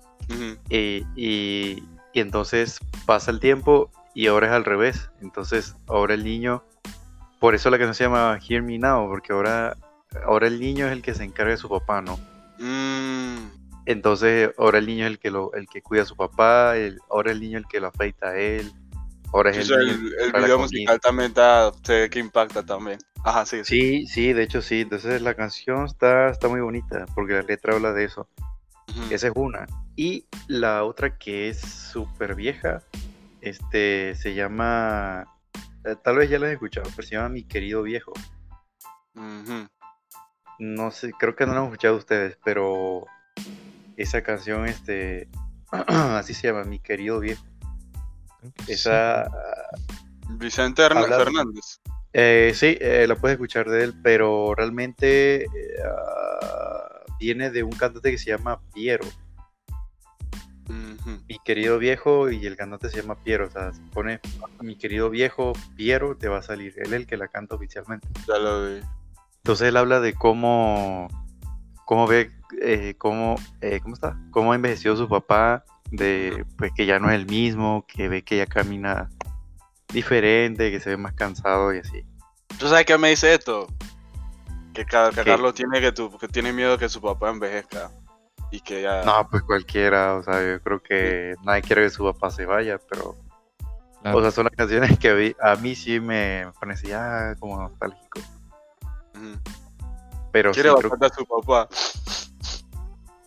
[0.69, 5.11] Y, y- y entonces pasa el tiempo y ahora es al revés.
[5.21, 6.63] Entonces ahora el niño,
[7.41, 9.75] por eso la canción se llama Hear Me Now, porque ahora,
[10.25, 12.17] ahora el niño es el que se encarga de su papá, ¿no?
[12.59, 13.49] Mm,
[13.87, 16.97] Entonces ahora el niño es el que, lo, el que cuida a su papá, el-
[17.09, 18.71] ahora el niño es el que lo afeita a él,
[19.45, 19.89] es eso el
[20.19, 22.99] el, video musical también da, se ve que impacta también.
[23.23, 23.63] Ajá, sí, sí.
[23.65, 24.81] Sí, sí, de hecho sí.
[24.81, 28.27] Entonces la canción está, está muy bonita porque la letra habla de eso.
[29.09, 29.67] Esa es una.
[29.95, 32.83] Y la otra que es súper vieja,
[33.41, 35.25] este, se llama,
[35.85, 38.13] eh, tal vez ya la he escuchado, pero se llama Mi querido viejo.
[40.59, 43.05] No sé, creo que no la han escuchado ustedes, pero
[43.97, 45.29] esa canción, este,
[45.71, 47.43] así se llama, Mi querido viejo.
[48.67, 49.27] Esa,
[50.37, 51.79] Vicente Hern- Habla- Fernández.
[52.13, 55.47] eh, sí, eh, la puedes escuchar de él, pero realmente eh,
[55.85, 59.05] ah, viene de un cantante que se llama Piero.
[61.27, 63.47] Mi querido viejo y el cantante se llama Piero.
[63.47, 64.19] O sea, si pone
[64.61, 66.73] mi querido viejo Piero, te va a salir.
[66.77, 68.07] Él es el que la canta oficialmente.
[68.27, 68.81] Ya lo vi.
[69.37, 71.07] Entonces él habla de cómo,
[71.85, 73.35] cómo ve, eh, cómo,
[73.81, 74.17] ¿cómo está?
[74.31, 78.23] Cómo ha envejecido su papá, de pues que ya no es el mismo, que ve
[78.23, 79.09] que ya camina
[79.91, 82.05] diferente, que se ve más cansado y así.
[82.57, 83.67] ¿Tú sabes qué me dice esto?
[84.73, 85.23] Que, que ¿Qué?
[85.23, 87.91] Carlos tiene que, tu, que tiene miedo que su papá envejezca.
[88.51, 89.03] Y que ya.
[89.03, 92.79] No, pues cualquiera, o sea, yo creo que nadie quiere que su papá se vaya,
[92.89, 93.15] pero,
[94.01, 94.17] Claro.
[94.17, 97.61] o sea, son las canciones que a mí, a mí sí me, así, ah, como
[97.61, 98.19] nostálgico.
[100.31, 101.67] Pero sí, Quiere creo bastante a su papá.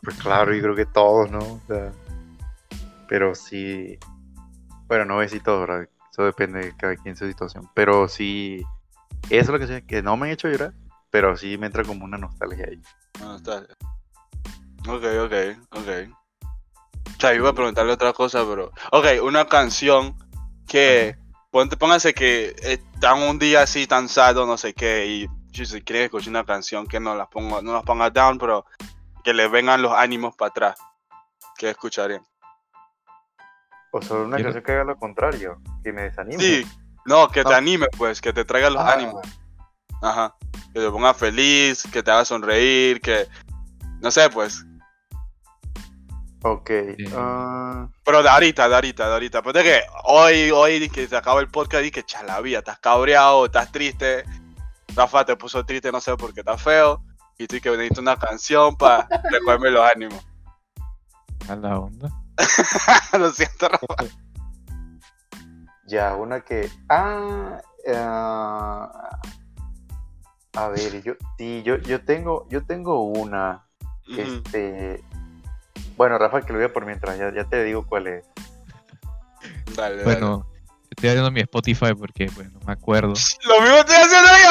[0.02, 1.38] Pues claro, yo creo que todos, ¿no?
[1.38, 1.92] O sea,
[3.14, 3.96] pero sí.
[4.88, 5.88] Bueno, no voy a decir todo, ¿verdad?
[6.10, 7.70] Eso depende de cada quien su situación.
[7.72, 8.60] Pero sí.
[9.30, 10.74] Eso es lo que, sé, que no me han hecho llorar.
[11.10, 12.82] Pero sí me entra como una nostalgia ahí.
[13.22, 13.68] Ah, está.
[14.88, 15.32] Ok, ok,
[15.70, 15.88] ok.
[17.06, 18.72] O sea, iba a preguntarle otra cosa, pero.
[18.90, 20.16] Ok, una canción
[20.66, 21.16] que.
[21.52, 25.06] Ponte, póngase que están un día así tan sad o no sé qué.
[25.06, 28.38] Y si se quiere escuchar una canción que no las ponga, no las ponga down,
[28.38, 28.66] pero
[29.22, 30.78] que le vengan los ánimos para atrás.
[31.56, 32.26] ¿Qué escucharían?
[33.96, 35.60] O sea, una canción que haga lo contrario.
[35.84, 36.42] Que me desanime.
[36.42, 36.66] Sí,
[37.06, 37.58] no, que te Ah.
[37.58, 39.22] anime, pues, que te traiga los Ah, ánimos.
[40.02, 40.34] Ajá.
[40.72, 43.28] Que te ponga feliz, que te haga sonreír, que.
[44.00, 44.64] No sé, pues.
[46.42, 46.70] Ok.
[46.98, 47.04] Sí.
[47.16, 49.42] ah, Pero de ahorita, de ahorita, de ahorita.
[49.42, 53.46] Pues de que hoy, hoy que se acaba el podcast y que chalavía, estás cabreado,
[53.46, 54.24] estás triste.
[54.96, 57.00] Rafa te puso triste, no sé por qué estás feo.
[57.38, 60.26] Y tú que necesitas una canción para recogerme los ánimos.
[61.48, 62.10] A la onda.
[63.18, 63.86] Lo siento, Rafa.
[65.86, 66.68] ya, una que.
[66.88, 67.60] Ah.
[67.94, 69.20] ah,
[70.54, 71.14] a ver, yo.
[71.38, 72.48] Sí, yo, yo tengo.
[72.50, 73.64] Yo tengo una.
[74.16, 75.02] Este.
[75.96, 78.24] Bueno, Rafa, que lo vea por mientras, ya, ya te digo cuál es.
[79.76, 80.04] Dale, dale.
[80.04, 80.50] Bueno,
[80.90, 83.14] estoy abriendo mi Spotify porque pues no me acuerdo.
[83.44, 84.50] Lo mismo estoy haciendo yo.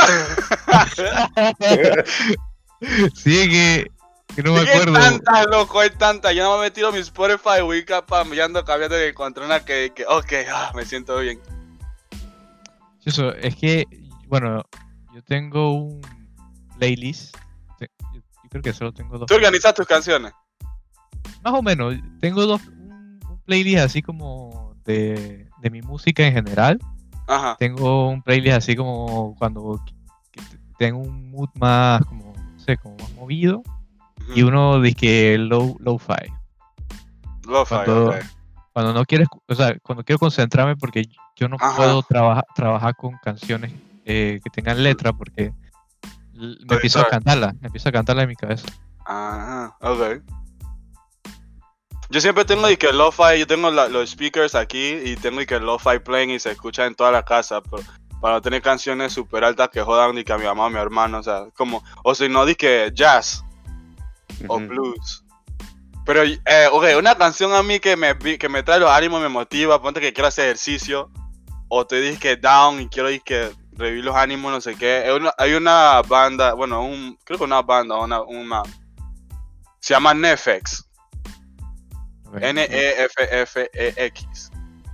[3.16, 3.92] sí, que,
[4.36, 4.96] que no me Es acuerdo.
[4.96, 6.36] Hay tantas, loco, hay tantas.
[6.36, 10.06] Yo no me he metido mi Spotify, voy cambiando, cambiando y encontré una que, que
[10.06, 11.40] ok, ah, me siento bien.
[13.06, 13.86] Eso, es que,
[14.28, 14.64] bueno,
[15.14, 16.02] yo tengo un
[16.78, 17.36] playlist.
[17.80, 17.88] Yo,
[18.50, 19.28] creo que solo tengo dos.
[19.28, 20.32] ¿Tú organizas tus canciones?
[21.44, 26.34] Más o menos, tengo dos, un, un playlist así como de, de mi música en
[26.34, 26.80] general.
[27.28, 27.56] Ajá.
[27.60, 29.80] Tengo un playlist así como cuando
[30.78, 33.64] tengo un mood más, como, no sé, como más movido.
[34.36, 36.32] Y uno dice que low, low-fi.
[37.48, 38.16] Lo-fi, cuando- ok.
[38.74, 41.06] Cuando no quiero, escu- o sea, cuando quiero concentrarme porque
[41.36, 41.76] yo no Ajá.
[41.76, 43.72] puedo trabajar trabajar con canciones
[44.06, 45.54] eh, que tengan letra porque
[46.34, 48.66] me empiezo a cantarla, me empiezo a cantarla en mi cabeza.
[49.06, 50.24] Ajá, ok.
[52.10, 55.46] Yo siempre tengo y que lo-fi, yo tengo la- los speakers aquí y tengo y
[55.46, 57.84] que lo-fi playing y se escucha en toda la casa, pero
[58.22, 60.70] para no tener canciones super altas que jodan ni que a mi mamá o a
[60.70, 63.44] mi hermano, o sea, como, o si no, di que jazz
[64.48, 65.24] o blues.
[66.06, 69.30] Pero, eh, ok, una canción a mí que me, que me trae los ánimos, me
[69.30, 71.10] motiva, ponte que quiero hacer ejercicio,
[71.70, 75.10] o te dije que down y quiero que revivir los ánimos, no sé qué.
[75.38, 78.64] Hay una, banda, bueno, un, creo que una banda, una, una,
[79.80, 80.86] se llama Nefex.
[82.40, 84.24] N-E-F-F-E-X.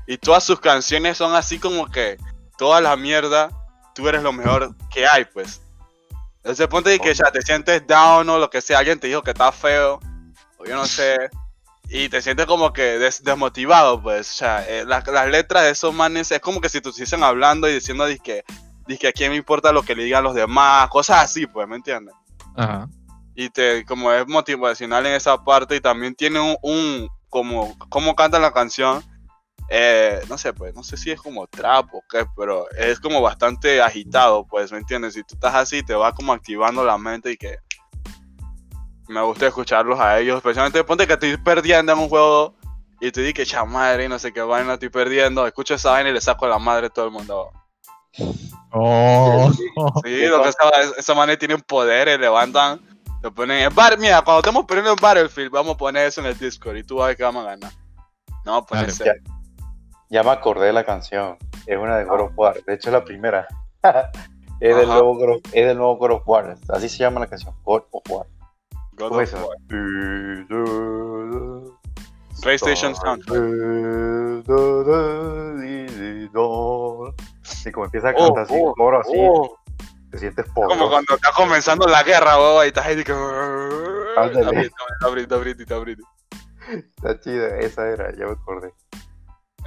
[0.07, 2.17] Y todas sus canciones son así como que
[2.57, 3.49] toda la mierda,
[3.95, 5.61] tú eres lo mejor que hay, pues.
[6.43, 9.31] Entonces ponte que ya te sientes down o lo que sea, alguien te dijo que
[9.31, 9.99] está feo,
[10.57, 11.29] o yo no sé,
[11.89, 14.29] y te sientes como que des- desmotivado, pues.
[14.29, 17.23] O sea, eh, las, las letras de esos manes es como que si te estuviesen
[17.23, 18.05] hablando y diciendo,
[18.99, 21.75] que a quién me importa lo que le digan los demás, cosas así, pues, ¿me
[21.75, 22.15] entiendes?
[22.55, 22.87] Ajá.
[23.35, 28.15] y te como es motivacional en esa parte y también tiene un, un como cómo
[28.15, 29.01] canta la canción
[29.69, 33.21] eh, no sé pues no sé si es como trap o qué pero es como
[33.21, 37.31] bastante agitado pues me entiendes si tú estás así te va como activando la mente
[37.31, 37.57] y que
[39.07, 42.55] me gusta escucharlos a ellos especialmente ponte que estoy perdiendo en un juego
[42.99, 45.91] y te di que cha madre y no sé qué vaina estoy perdiendo escucho esa
[45.91, 47.51] vaina y le saco la madre a todo el mundo
[48.71, 49.51] Oh.
[50.03, 52.79] Sí, lo que esa, esa manera tienen poderes, levantan,
[53.21, 56.27] te ponen en bar, mira, cuando estamos poniendo en Battlefield, vamos a poner eso en
[56.27, 57.71] el Discord y tú vas a ver que vamos a ganar.
[58.45, 59.01] No, vamos
[60.09, 61.37] Ya, me acordé de la canción.
[61.67, 62.55] Es una de God of War.
[62.65, 63.47] De hecho, es la primera.
[64.59, 66.57] es, del nuevo God of, es del nuevo God of War.
[66.69, 67.53] Así se llama la canción.
[67.63, 68.25] God of War.
[68.93, 69.33] God ¿Cómo of es?
[69.33, 69.57] War.
[72.41, 73.37] PlayStation soundtrack.
[77.65, 79.57] Y como empieza a Oh, cantar así, oh, coro así, Oh,
[80.11, 80.89] te sientes como poderoso.
[80.89, 83.11] cuando está comenzando la guerra, bobo, y estás ahí que...
[83.11, 85.75] Está Briti, está Briti, está.
[86.71, 88.73] Está chida, esa era, ya me acordé.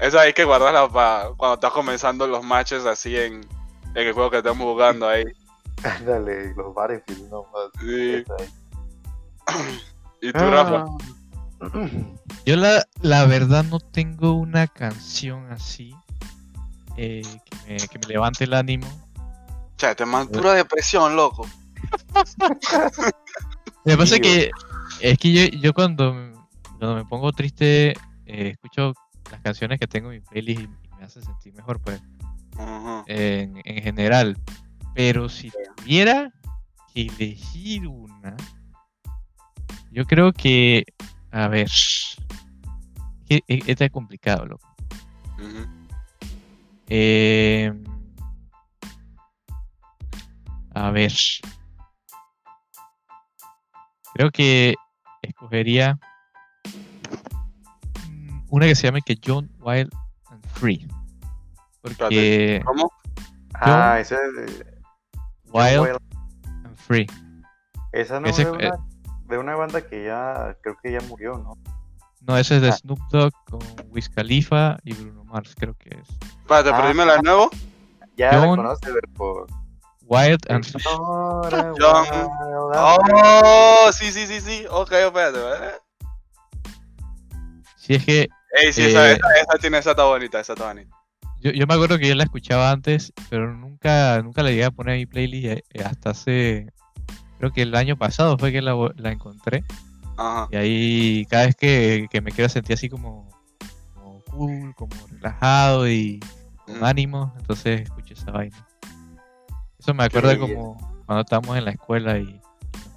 [0.01, 3.47] Esa hay que guardarla para cuando estás comenzando los matches así en,
[3.95, 5.25] en el juego que estamos jugando ahí.
[5.85, 7.71] Ándale, los Battlefield nomás.
[7.81, 8.15] Sí.
[8.15, 9.81] esa ahí.
[10.21, 10.87] Y tú, Rafa.
[12.45, 15.95] Yo la, la verdad no tengo una canción así
[16.97, 18.87] eh, que, me, que me levante el ánimo.
[19.77, 21.47] Che, te man pura depresión, loco.
[23.85, 24.51] Lo que pasa es Sí, que
[25.01, 26.15] es que yo, yo cuando,
[26.79, 27.91] cuando me pongo triste
[28.27, 28.93] eh, escucho
[29.33, 32.01] las canciones que tengo en mi playlist y, y me hace sentir mejor pues
[33.07, 34.37] en, en general.
[34.95, 36.31] Pero si tuviera
[36.93, 38.37] que elegir una,
[39.91, 40.85] yo creo que,
[41.31, 41.71] a ver,
[43.27, 44.69] que e- es complicado, loco.
[46.89, 47.73] Eh,
[50.75, 51.13] a ver.
[54.15, 54.75] Creo que
[55.23, 55.99] escogería
[58.53, 59.91] una que se llame que John Wild
[60.31, 60.87] and Free.
[61.81, 62.93] Porque ¿Cómo?
[63.55, 64.63] Ah, esa es.
[65.53, 65.99] Wild
[66.65, 67.07] and Free.
[67.93, 68.77] Esa no Ese- es de una,
[69.29, 71.59] de una banda que ya creo que ya murió, ¿no?
[72.27, 72.73] No, ese es de Ah.
[72.73, 73.61] Snoop Dogg con
[73.91, 76.09] Wiz Khalifa y Bruno Mars, creo que es.
[76.41, 76.77] Espérate, Ah.
[76.95, 77.51] pero de nuevo.
[78.17, 79.47] Ya la John- conoces, pero por.
[80.07, 80.83] Wild and Free.
[80.85, 82.29] John-
[82.75, 84.67] Oh, sí, sí, sí, sí.
[84.71, 85.39] Ok, espérate.
[85.39, 85.73] ¿verdad?
[87.77, 90.67] Si es que Ey, sí, esa, Eh, esa, esa tiene, esa está bonita, esa está
[90.69, 90.95] bonita.
[91.41, 94.71] yo, yo me acuerdo que yo la escuchaba antes, pero nunca, nunca la llegué a
[94.71, 96.67] poner en mi playlist eh, eh, hasta hace,
[97.39, 99.65] creo que el año pasado fue que la, la encontré.
[100.19, 100.49] Ajá.
[100.53, 103.29] Y ahí cada vez que, que me quiero sentir así como,
[103.95, 106.21] como cool, como relajado y
[106.67, 106.85] con Mm.
[106.85, 108.69] ánimo, entonces escucho esa vaina.
[109.79, 110.39] Eso me acuerda Sí.
[110.39, 112.41] como cuando estábamos en la escuela y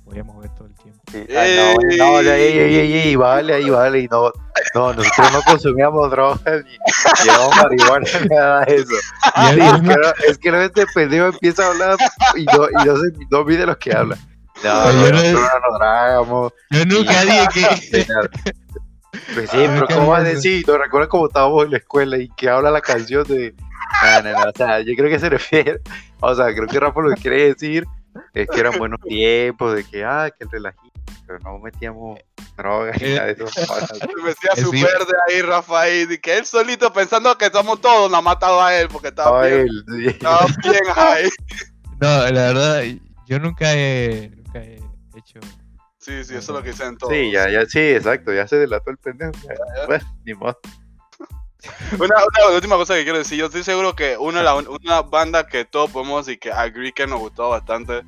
[0.06, 1.02] podíamos ver todo el tiempo.
[1.12, 1.26] Sí.
[1.36, 1.46] Ah,
[1.98, 4.32] no, no, no, ey, ey, ey, ey, vale, ahí, vale, y no,
[4.76, 6.78] no, nosotros no consumíamos drogas ni
[7.26, 8.94] llevamos marihuana, ni nada de eso.
[8.94, 11.98] Y es, que no, es que este pendejo empieza a hablar
[12.36, 14.18] y no, y no, se, no mide lo que habla.
[14.64, 16.54] No, yo no- no nos dragamos.
[16.70, 18.08] Yo nunca dije que...
[19.34, 20.64] Pues sí, Ah, pero ¿cómo vas a decir?
[20.68, 23.56] ¿No recuerdas cómo estábamos en la escuela y que habla la canción de...
[24.04, 25.80] No, no, no, o sea, yo creo que se refiere,
[26.20, 27.86] o sea, creo que Rafa lo que quiere decir
[28.34, 32.20] es que eran buenos tiempos, de que, ah, que el relajito, pero no metíamos
[32.58, 33.46] drogas ni Eh, nada de eso.
[34.24, 34.82] Me decía Es su sí.
[34.84, 38.76] verde ahí, Rafael, y que él solito pensando que somos todos, nos ha matado a
[38.76, 40.08] él porque estaba Ay, bien, sí.
[40.08, 41.30] estaba bien ahí.
[42.02, 42.84] No, la verdad,
[43.26, 44.76] yo nunca he, nunca he
[45.16, 45.40] hecho...
[45.98, 47.12] Sí, sí, eso es lo que dicen todos.
[47.14, 49.32] Sí, ya, ya, sí, exacto, ya se delató el pendejo.
[49.44, 49.86] ya.
[49.88, 50.60] Bueno, ni modo.
[51.94, 55.48] Una, una última cosa que quiero decir, yo estoy seguro que una, la- una banda
[55.48, 58.02] que todos podemos y que agree que nos gustó bastante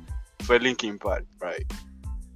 [0.44, 1.70] fue Linkin Park, right?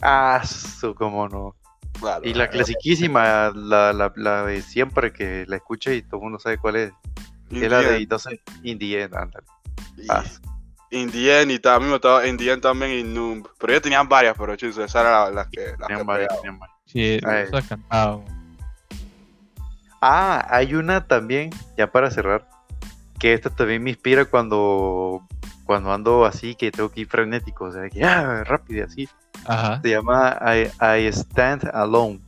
[0.01, 1.55] Ah, su, cómo no.
[2.01, 2.23] Claro.
[2.25, 6.39] Y la clasiquísima, la, la, la de siempre que la escuché y todo el mundo
[6.39, 6.93] sabe cuál es.
[7.51, 9.47] Es la de, no sé, In the End, ándale.
[9.99, 10.25] Y Ah.
[10.91, 13.47] Indien y también me gustaba Indien también y Numb.
[13.59, 16.59] Pero ellos tenían varias, pero chicos, esas eran las, las que, las Tenían varias, tenían
[16.59, 16.79] varias.
[16.87, 17.45] Sí, Ay.
[17.45, 18.25] eso cantado.
[20.05, 22.49] Ah, hay una también, ya para cerrar,
[23.21, 25.23] que esta también me inspira cuando,
[25.65, 29.09] cuando ando así, que tengo que ir frenético, o sea, que ah, rápido y así.
[29.47, 29.81] Ajá.
[29.81, 32.21] Se llama I, I Stand Alone.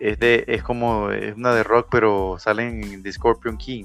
[0.00, 3.84] Es, de, es como, es una de rock, pero salen en The Scorpion King.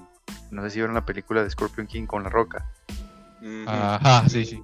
[0.49, 2.68] No sé si vieron la película de Scorpion King con la roca.
[3.68, 4.64] Ajá, sí, sí.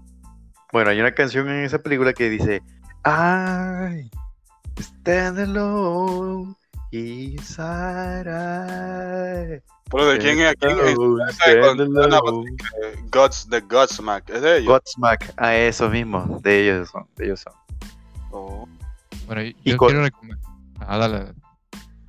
[0.71, 2.63] Bueno, hay una canción en esa película que dice
[3.05, 4.09] I
[4.79, 6.55] stand alone
[6.91, 9.61] inside I
[9.91, 10.55] Pero de quién es.
[11.47, 11.75] Eh,
[13.11, 14.67] Gods, The Godsmack, ¿es de ellos?
[14.73, 17.53] Godsmack, a esos mismos, de ellos son, de ellos son.
[18.31, 18.67] Oh.
[19.25, 20.39] Bueno, yo Y yo con- quiero recomendar.
[20.79, 21.19] Ajá, dale.
[21.19, 21.33] dale.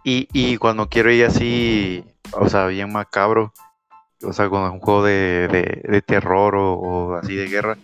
[0.05, 3.53] Y, y cuando quiero ir así, o sea, bien macabro,
[4.23, 7.77] o sea, cuando es un juego de, de, de terror o, o así de guerra,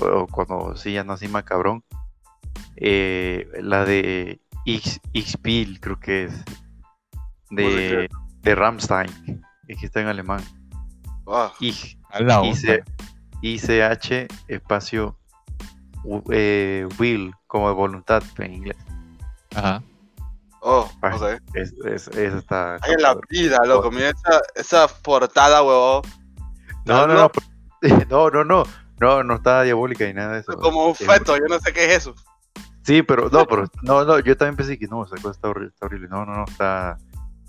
[0.00, 1.82] o, o cuando sí ya no así macabrón,
[2.76, 4.40] eh, la de
[4.76, 6.44] X, X-Bill, creo que es,
[7.50, 8.08] de,
[8.42, 10.42] de Rammstein, es que está en alemán,
[11.26, 11.96] Ah, Ich,
[12.42, 12.84] IC.
[13.42, 15.16] ICH espacio
[16.30, 18.76] eh, will, como de voluntad en inglés.
[19.54, 19.82] Ajá.
[20.60, 21.12] oh, Ay.
[21.16, 21.40] ok.
[21.54, 22.74] Es, es, eso está.
[22.80, 23.90] Ay, en la vida, loco.
[23.90, 26.02] Mira esa, esa portada, huevón.
[26.86, 28.62] No, no, no, pero- no, no, no,
[29.00, 30.54] no, no está diabólica ni nada de eso.
[30.58, 32.14] Como un Es- feto, yo no sé qué es eso.
[32.82, 35.68] Sí, pero no, pero no, no, yo también pensé que no, esa cosa está horrible,
[35.68, 36.08] está horrible.
[36.08, 36.98] No, no, no, está,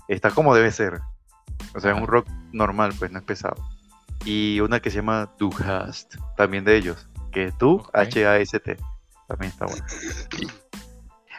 [0.08, 1.00] está como debe ser.
[1.74, 3.56] O sea, es un rock normal, pues no es pesado.
[4.24, 7.88] Y una que se llama Du Hast, también de ellos, que es Ok.
[7.94, 8.76] H-A-S-T,
[9.26, 9.84] también está bueno.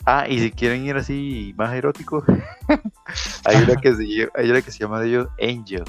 [0.06, 2.24] Ah, y si quieren ir así más erótico,
[3.46, 5.84] hay una que se, hay una que se llama de ellos Angel.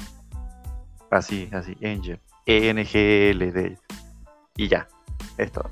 [1.09, 2.19] Así, así, Angel.
[2.45, 3.79] E-N-G-L de ellos.
[4.55, 4.87] Y ya,
[5.37, 5.69] es todo.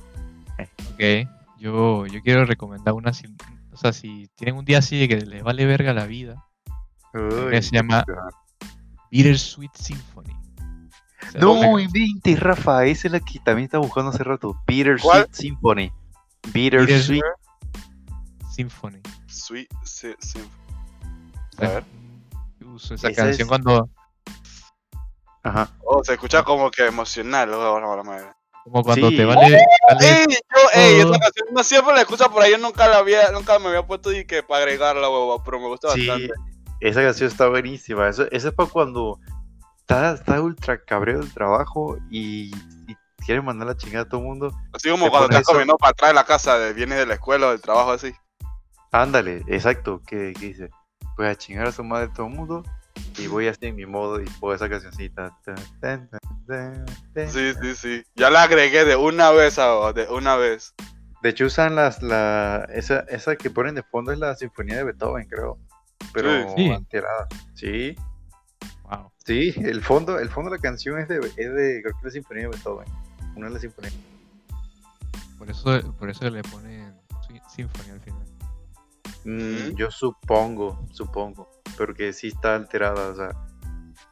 [0.93, 1.27] Ok.
[1.61, 3.13] Yo, yo quiero recomendar una.
[3.13, 3.27] si-
[3.71, 6.43] O sea, si tienen un día así de que les vale verga la vida,
[7.13, 8.03] Uy, se llama
[9.11, 10.33] Bittersweet Symphony.
[10.33, 14.59] O sea, No, invente, Rafa, esa es la que también estaba buscando hace rato.
[14.65, 15.27] Bittersweet ¿Cuál?
[15.31, 15.91] Symphony.
[16.51, 17.21] Bittersweet.
[18.51, 18.99] Symphony.
[19.27, 20.39] Sweet, sí, sí.
[21.59, 21.83] A ver.
[22.59, 23.87] yo uso esa Esa canción es- cuando.
[25.43, 25.69] Ajá.
[25.85, 27.49] Oh, se escucha como que emocional,
[28.03, 28.31] madre.
[28.63, 29.17] Como cuando Sí.
[29.17, 29.41] te vale.
[29.89, 31.11] vale Ey, yo, ey, todo.
[31.13, 33.85] esa canción no siempre la escucho por ahí, yo nunca la había, nunca me había
[33.85, 36.33] puesto y que para agregarla, huevón, pero me gusta Sí, bastante.
[36.79, 38.07] esa canción está buenísima.
[38.07, 39.19] Eso, eso es para cuando
[39.79, 42.51] está, está ultra cabreo del trabajo y,
[42.87, 42.95] y
[43.25, 44.51] quieres mandar la chingada a todo el mundo.
[44.73, 45.51] Así como Te cuando estás eso.
[45.51, 48.13] comiendo para atrás de la casa, de, vienes de la escuela o del trabajo, así.
[48.91, 50.01] Ándale, exacto.
[50.05, 50.69] que que dice?
[51.15, 52.63] Pues a chingar a su madre todo el mundo
[53.17, 55.37] y voy así en mi modo y pongo esa cancioncita.
[57.27, 58.03] Sí, sí, sí.
[58.15, 60.73] Ya la agregué de una vez, a, de una vez.
[61.21, 64.83] De hecho usan las la esa esa que ponen de fondo es la sinfonía de
[64.85, 65.59] Beethoven, creo.
[66.13, 66.53] Pero Sí.
[66.57, 66.71] Sí.
[66.71, 67.27] alterada.
[67.53, 67.95] Sí,
[68.89, 69.11] Wow.
[69.25, 72.11] sí, el fondo el fondo de la canción es de es de creo que la
[72.11, 72.87] sinfonía de Beethoven.
[73.35, 73.93] Una de las sinfonías.
[75.37, 76.93] Por eso, por eso le ponen
[77.49, 78.25] Symphony al final.
[79.23, 79.75] Mm.
[79.75, 83.29] Yo supongo, supongo, pero que sí está alterada, o sea,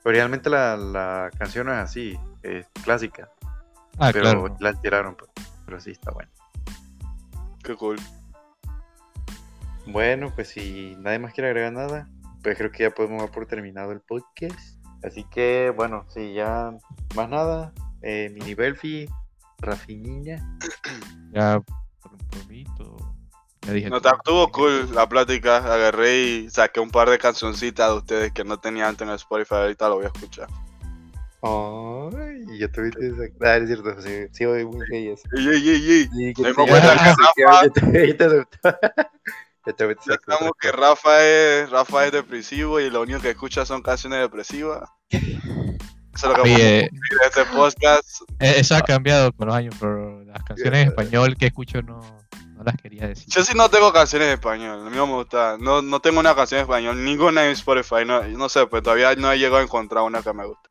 [0.04, 3.30] pero realmente la, la canción no es así, es clásica,
[3.98, 4.56] Ah, pero claro.
[4.60, 5.30] la alteraron, pues,
[5.66, 6.32] pero sí está bueno.
[7.64, 7.98] Qué cool.
[9.88, 12.08] Bueno, pues si nadie más quiere agregar nada,
[12.42, 14.78] pues creo que ya podemos dar por terminado el podcast.
[15.04, 16.72] Así que, bueno, si ya
[17.16, 19.10] más nada, eh, Mini Belfi,
[19.58, 20.42] Rafinilla.
[21.34, 21.60] Ya
[22.02, 23.16] por, por mí todo.
[23.70, 23.90] Ya dije.
[23.90, 25.58] No, estuvo cool la plática.
[25.58, 29.16] Agarré y saqué un par de cancioncitas de ustedes que no tenía antes en el
[29.16, 29.56] Spotify.
[29.56, 30.48] Ahorita lo voy a escuchar.
[31.42, 32.82] Ay, yo te
[33.42, 35.24] Ah, es cierto, sí, sí, oí muy gay eso.
[35.38, 36.10] Ey, ey, ey, ey.
[36.36, 36.96] Sí, Me te- di cuenta
[37.38, 38.18] ya- te-
[40.26, 44.90] sabemos que Rafa es, Rafa es depresivo y lo único que escucha son canciones depresivas.
[45.10, 48.22] Eso es lo que vamos a Oye, cumplir en este podcast.
[48.40, 52.02] eh, eso ha cambiado con los años, pero las canciones en español que escucho no,
[52.60, 53.26] no las quería decir.
[53.30, 55.58] Yo sí no tengo canciones en español, a mí no me gusta.
[55.60, 58.06] No, no tengo una canción en español, ninguna en Spotify.
[58.06, 60.70] No, no sé, pues todavía no he llegado a encontrar una que me guste.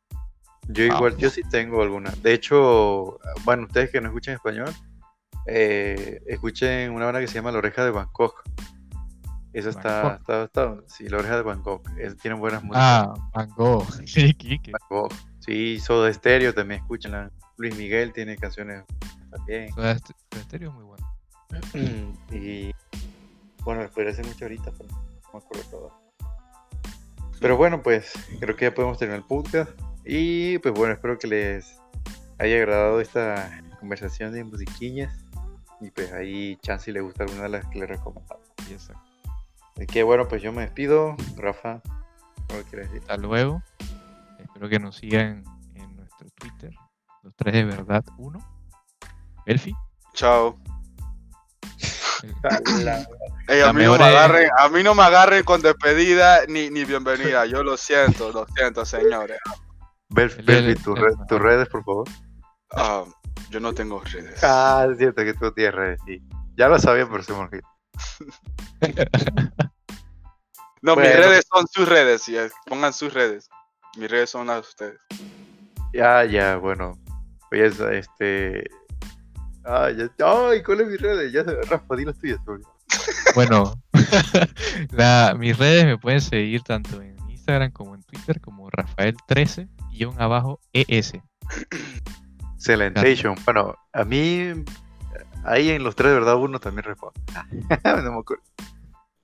[0.67, 2.11] Yo igual, yo sí tengo alguna.
[2.21, 4.71] De hecho, bueno, ustedes que no escuchan español,
[5.47, 8.43] eh, escuchen una banda que se llama La Oreja de Bangkok.
[9.51, 10.19] Esa está, Bangkok.
[10.19, 11.89] está, está- sí, La Oreja de Bangkok.
[11.97, 12.83] Es- tienen buenas músicas.
[12.85, 13.83] Ah, Van Gogh.
[14.05, 14.71] Sí, Kike.
[14.73, 15.11] Bangkok.
[15.39, 17.31] Sí, Soda Stereo también escuchan.
[17.57, 18.83] Luis Miguel tiene canciones
[19.31, 19.73] también.
[19.73, 21.08] Soda St- Soda Stereo es muy bueno.
[22.31, 22.71] y
[23.63, 26.09] bueno, después de hacer mucho ahorita, pero no me acuerdo todo.
[27.39, 29.71] Pero bueno, pues creo que ya podemos terminar el podcast.
[30.05, 31.79] Y pues bueno, espero que les
[32.37, 35.25] haya agradado esta conversación de musiquiñas.
[35.81, 38.45] Y pues ahí Chansey le gusta alguna de las que le recomendamos.
[38.69, 38.93] Y eso.
[39.75, 41.15] Así que bueno, pues yo me despido.
[41.37, 41.81] Rafa,
[42.49, 43.01] ¿cómo quieres decir?
[43.01, 43.63] Hasta luego.
[44.39, 45.43] Espero que nos sigan
[45.75, 46.73] en nuestro Twitter.
[47.23, 48.39] Los tres de verdad uno.
[49.45, 49.73] Elfi.
[50.13, 50.59] Chao.
[53.47, 56.85] Ey, a, mí no me agarren, a mí no me agarren con despedida ni, ni
[56.85, 57.45] bienvenida.
[57.45, 59.39] Yo lo siento, lo siento, señores.
[60.83, 62.07] Tu re- tus redes, por favor.
[62.71, 63.03] Ah,
[63.49, 64.43] yo no tengo redes.
[64.43, 66.21] Ah, es cierto que tú tienes redes, sí.
[66.55, 67.67] Ya lo sabía, pero se me olvidó.
[70.81, 72.21] No, mis redes son sus redes.
[72.21, 73.49] sí, pongan sus redes.
[73.97, 75.01] Mis redes son las de ustedes.
[75.93, 76.97] Ya, ya, bueno.
[77.49, 78.63] Pues este.
[79.65, 80.09] Ah, ya.
[80.25, 81.31] Ay, ¿cuál es mi redes?
[81.31, 82.39] Ya, se- Rafa, di las tuyas.
[83.35, 83.73] Bueno,
[84.91, 90.19] la- mis redes me pueden seguir tanto en Instagram como en Twitter como Rafael13 guion
[90.21, 91.13] abajo E ES.
[92.55, 93.35] Excelentation.
[93.45, 94.51] Bueno, a mí.
[95.45, 97.19] Ahí en los tres, verdad, uno también responde.
[98.03, 98.43] no me acuerdo.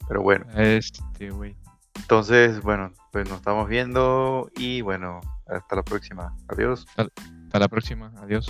[0.08, 1.56] Pero bueno, Este, güey.
[1.96, 6.36] entonces, bueno, pues nos estamos viendo y bueno, hasta la próxima.
[6.48, 6.86] Adiós.
[6.96, 8.12] Hasta la próxima.
[8.22, 8.48] Adiós.